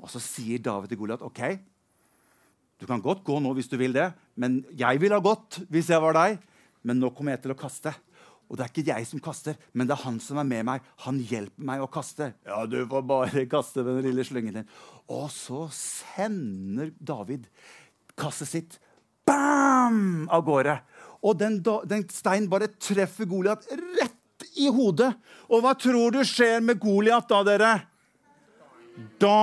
Og 0.03 0.11
så 0.11 0.21
sier 0.21 0.59
David 0.59 0.91
til 0.91 1.01
Goliat 1.01 1.23
OK, 1.23 1.41
du 2.79 2.87
kan 2.91 3.01
godt 3.01 3.23
gå 3.25 3.39
nå 3.41 3.53
hvis 3.55 3.71
du 3.71 3.79
vil 3.79 3.95
det, 3.95 4.11
men 4.37 4.59
jeg 4.75 4.99
ville 5.01 5.17
ha 5.17 5.23
gått 5.23 5.63
hvis 5.71 5.89
jeg 5.89 6.03
var 6.03 6.17
deg. 6.19 6.43
Men 6.85 6.99
nå 7.01 7.09
kommer 7.17 7.33
jeg 7.33 7.45
til 7.47 7.55
å 7.55 7.57
kaste. 7.57 7.95
Og 8.55 8.59
det 8.61 8.69
er 8.69 8.71
ikke 8.71 8.87
jeg 8.87 9.07
som 9.11 9.19
kaster, 9.19 9.57
men 9.75 9.89
det 9.91 9.97
er 9.97 10.05
han 10.05 10.21
som 10.23 10.39
er 10.39 10.47
med 10.47 10.63
meg. 10.69 10.79
Han 11.03 11.17
hjelper 11.19 11.65
meg 11.67 11.81
å 11.83 11.91
kaste. 11.91 12.29
Ja, 12.47 12.61
du 12.71 12.87
får 12.87 13.03
bare 13.03 13.43
kaste 13.51 13.83
med 13.83 13.99
den 13.99 14.07
lille 14.13 14.23
slyngen 14.23 14.55
din. 14.61 14.69
Og 15.11 15.27
så 15.35 15.67
sender 15.75 16.95
David 17.03 17.51
kastet 18.15 18.47
sitt 18.53 18.79
bam, 19.27 20.31
av 20.31 20.47
gårde. 20.47 20.79
Og 21.27 21.35
den, 21.41 21.59
den 21.91 22.07
steinen 22.15 22.47
bare 22.53 22.71
treffer 22.79 23.27
Goliat 23.27 23.67
rett 23.99 24.47
i 24.55 24.71
hodet. 24.71 25.11
Og 25.51 25.59
hva 25.67 25.75
tror 25.75 26.15
du 26.15 26.23
skjer 26.23 26.63
med 26.63 26.79
Goliat 26.79 27.27
da, 27.35 27.43
dere? 27.51 27.75
Doing. 29.19 29.35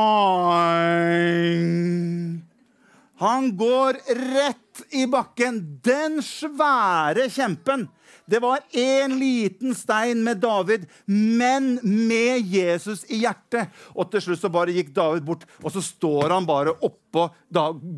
Han 3.19 3.51
går 3.59 3.99
rett 4.23 4.60
i 4.95 5.07
bakken. 5.09 5.59
Den 5.83 6.21
svære 6.25 7.27
kjempen. 7.31 7.89
Det 8.31 8.39
var 8.39 8.61
én 8.71 9.17
liten 9.19 9.73
stein 9.75 10.23
med 10.23 10.39
David, 10.43 10.85
men 11.05 11.79
med 11.83 12.45
Jesus 12.47 13.03
i 13.09 13.21
hjertet. 13.23 13.71
Og 13.91 14.11
til 14.11 14.23
slutt 14.23 14.43
så 14.43 14.51
bare 14.53 14.75
gikk 14.75 14.93
David 14.95 15.25
bort, 15.27 15.43
og 15.59 15.73
så 15.73 15.83
står 15.83 16.31
han 16.35 16.47
bare 16.47 16.75
oppå 16.79 17.27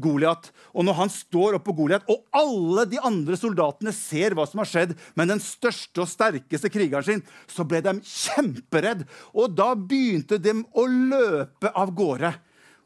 Goliat. 0.02 0.50
Og 0.74 0.88
når 0.88 0.98
han 1.04 1.14
står 1.14 1.60
oppå 1.60 1.76
Goliat, 1.78 2.08
og 2.10 2.26
alle 2.34 2.88
de 2.90 3.02
andre 3.04 3.38
soldatene 3.38 3.94
ser 3.94 4.34
hva 4.34 4.48
som 4.50 4.64
har 4.64 4.72
skjedd, 4.72 4.98
men 5.14 5.36
den 5.36 5.44
største 5.44 6.06
og 6.06 6.10
sterkeste 6.10 6.72
krigeren 6.74 7.06
sin, 7.06 7.24
så 7.46 7.68
ble 7.68 7.84
de 7.86 8.00
kjemperedd. 8.02 9.06
Og 9.38 9.54
da 9.54 9.74
begynte 9.78 10.42
de 10.42 10.58
å 10.74 10.90
løpe 10.90 11.74
av 11.78 11.94
gårde. 11.94 12.34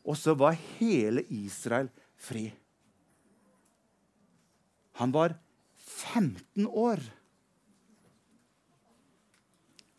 Og 0.07 0.19
så 0.19 0.35
var 0.39 0.59
hele 0.77 1.23
Israel 1.31 1.91
fri. 2.19 2.49
Han 4.97 5.13
var 5.13 5.35
15 5.77 6.67
år. 6.67 6.99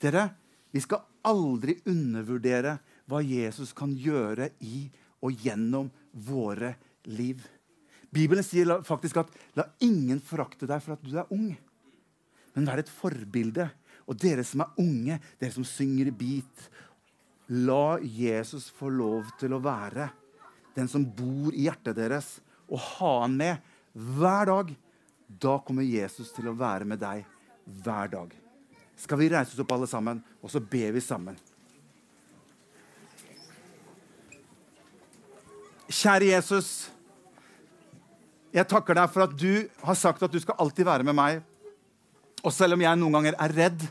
Dere, 0.02 0.28
vi 0.70 0.82
skal 0.82 1.04
aldri 1.26 1.76
undervurdere 1.90 2.76
hva 3.08 3.20
Jesus 3.24 3.72
kan 3.76 3.94
gjøre 3.94 4.50
i 4.66 4.88
og 5.24 5.38
gjennom 5.44 5.88
våre 6.12 6.74
liv. 7.10 7.40
Bibelen 8.10 8.44
sier 8.44 8.82
faktisk 8.86 9.20
at 9.20 9.30
'la 9.54 9.68
ingen 9.80 10.20
forakte 10.20 10.66
deg 10.66 10.82
for 10.82 10.92
at 10.92 11.02
du 11.02 11.16
er 11.18 11.30
ung', 11.30 11.56
men 12.54 12.66
vær 12.66 12.78
et 12.78 12.88
forbilde. 12.88 13.70
Og 14.08 14.16
dere 14.16 14.42
som 14.44 14.60
er 14.64 14.74
unge, 14.78 15.20
dere 15.38 15.52
som 15.52 15.64
synger 15.64 16.08
i 16.08 16.10
beat, 16.16 16.70
la 17.48 17.98
Jesus 18.00 18.70
få 18.70 18.88
lov 18.88 19.28
til 19.38 19.52
å 19.52 19.60
være 19.60 20.10
den 20.74 20.88
som 20.88 21.04
bor 21.04 21.52
i 21.52 21.66
hjertet 21.66 21.96
deres, 21.96 22.40
og 22.68 22.78
ha 22.78 23.20
han 23.22 23.36
med 23.36 23.58
hver 23.92 24.46
dag. 24.46 24.72
Da 25.28 25.58
kommer 25.60 25.84
Jesus 25.84 26.32
til 26.32 26.48
å 26.48 26.56
være 26.56 26.88
med 26.88 27.02
deg 27.02 27.26
hver 27.84 28.08
dag. 28.08 28.32
Skal 28.98 29.20
vi 29.20 29.28
reise 29.30 29.52
oss 29.52 29.60
opp 29.62 29.74
alle 29.76 29.86
sammen, 29.86 30.22
og 30.40 30.50
så 30.50 30.62
ber 30.62 30.94
vi 30.96 31.02
sammen? 31.04 31.36
Kjære 35.88 36.32
Jesus. 36.32 36.88
Jeg 38.52 38.68
takker 38.68 38.96
deg 38.96 39.12
for 39.12 39.26
at 39.26 39.36
du 39.36 39.68
har 39.84 40.00
sagt 40.00 40.24
at 40.24 40.32
du 40.32 40.40
skal 40.40 40.56
alltid 40.64 40.88
være 40.88 41.06
med 41.06 41.16
meg. 41.16 41.44
Og 42.42 42.52
selv 42.54 42.76
om 42.76 42.82
jeg 42.82 42.98
noen 42.98 43.18
ganger 43.18 43.36
er 43.36 43.54
redd, 43.56 43.86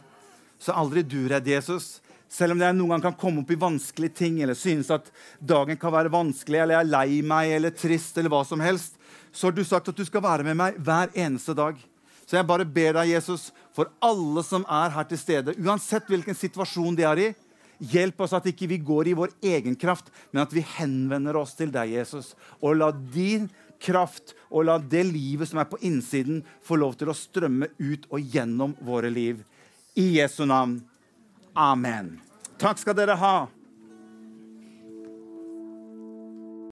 så 0.57 0.73
er 0.73 0.81
aldri 0.81 1.05
du 1.05 1.19
redd, 1.29 1.47
Jesus. 1.47 1.99
Selv 2.27 2.57
om 2.57 2.61
jeg 2.61 2.75
noen 2.75 2.95
gang 2.95 3.07
kan 3.07 3.17
komme 3.19 3.43
opp 3.43 3.51
i 3.53 3.59
vanskelige 3.59 4.17
ting, 4.23 4.41
eller 4.41 4.57
synes 4.57 4.89
at 4.91 5.07
dagen 5.39 5.77
kan 5.79 5.93
være 5.93 6.11
vanskelig, 6.11 6.59
eller 6.63 6.79
jeg 6.79 6.87
er 6.87 6.91
lei 6.91 7.21
meg 7.23 7.53
eller 7.59 7.75
trist, 7.75 8.17
eller 8.17 8.33
hva 8.33 8.41
som 8.47 8.63
helst, 8.63 8.96
så 9.37 9.47
har 9.47 9.53
du 9.53 9.61
sagt 9.65 9.91
at 9.91 9.97
du 9.97 10.05
skal 10.05 10.23
være 10.25 10.45
med 10.47 10.57
meg 10.57 10.77
hver 10.81 11.11
eneste 11.13 11.53
dag. 11.57 11.77
Så 12.25 12.39
jeg 12.39 12.47
bare 12.49 12.65
ber 12.65 12.95
deg, 12.97 13.11
Jesus, 13.13 13.51
for 13.75 13.91
alle 14.03 14.41
som 14.43 14.65
er 14.65 14.95
her 14.95 15.05
til 15.07 15.19
stede, 15.21 15.53
uansett 15.61 16.09
hvilken 16.09 16.35
situasjon 16.35 16.97
de 16.97 17.05
er 17.05 17.21
i, 17.21 17.27
hjelp 17.93 18.23
oss 18.25 18.33
at 18.33 18.49
ikke 18.49 18.67
vi 18.71 18.79
går 18.81 19.11
i 19.11 19.15
vår 19.15 19.35
egen 19.45 19.77
kraft, 19.77 20.09
men 20.31 20.41
at 20.41 20.55
vi 20.55 20.65
henvender 20.79 21.37
oss 21.37 21.53
til 21.55 21.69
deg, 21.71 21.93
Jesus. 21.99 22.33
Og 22.65 22.79
la 22.79 22.89
din 23.13 23.45
kraft 23.77 24.33
og 24.49 24.65
la 24.65 24.79
det 24.81 25.05
livet 25.11 25.51
som 25.51 25.61
er 25.61 25.69
på 25.69 25.79
innsiden, 25.85 26.41
få 26.65 26.79
lov 26.81 26.97
til 26.97 27.13
å 27.13 27.17
strømme 27.17 27.69
ut 27.77 28.09
og 28.09 28.33
gjennom 28.33 28.73
våre 28.81 29.13
liv. 29.13 29.45
I 29.93 30.17
Jesu 30.17 30.47
navn. 30.49 30.79
Amen. 31.53 32.15
Takk 32.57 32.81
skal 32.81 32.97
dere 32.97 33.17
ha. 33.21 33.35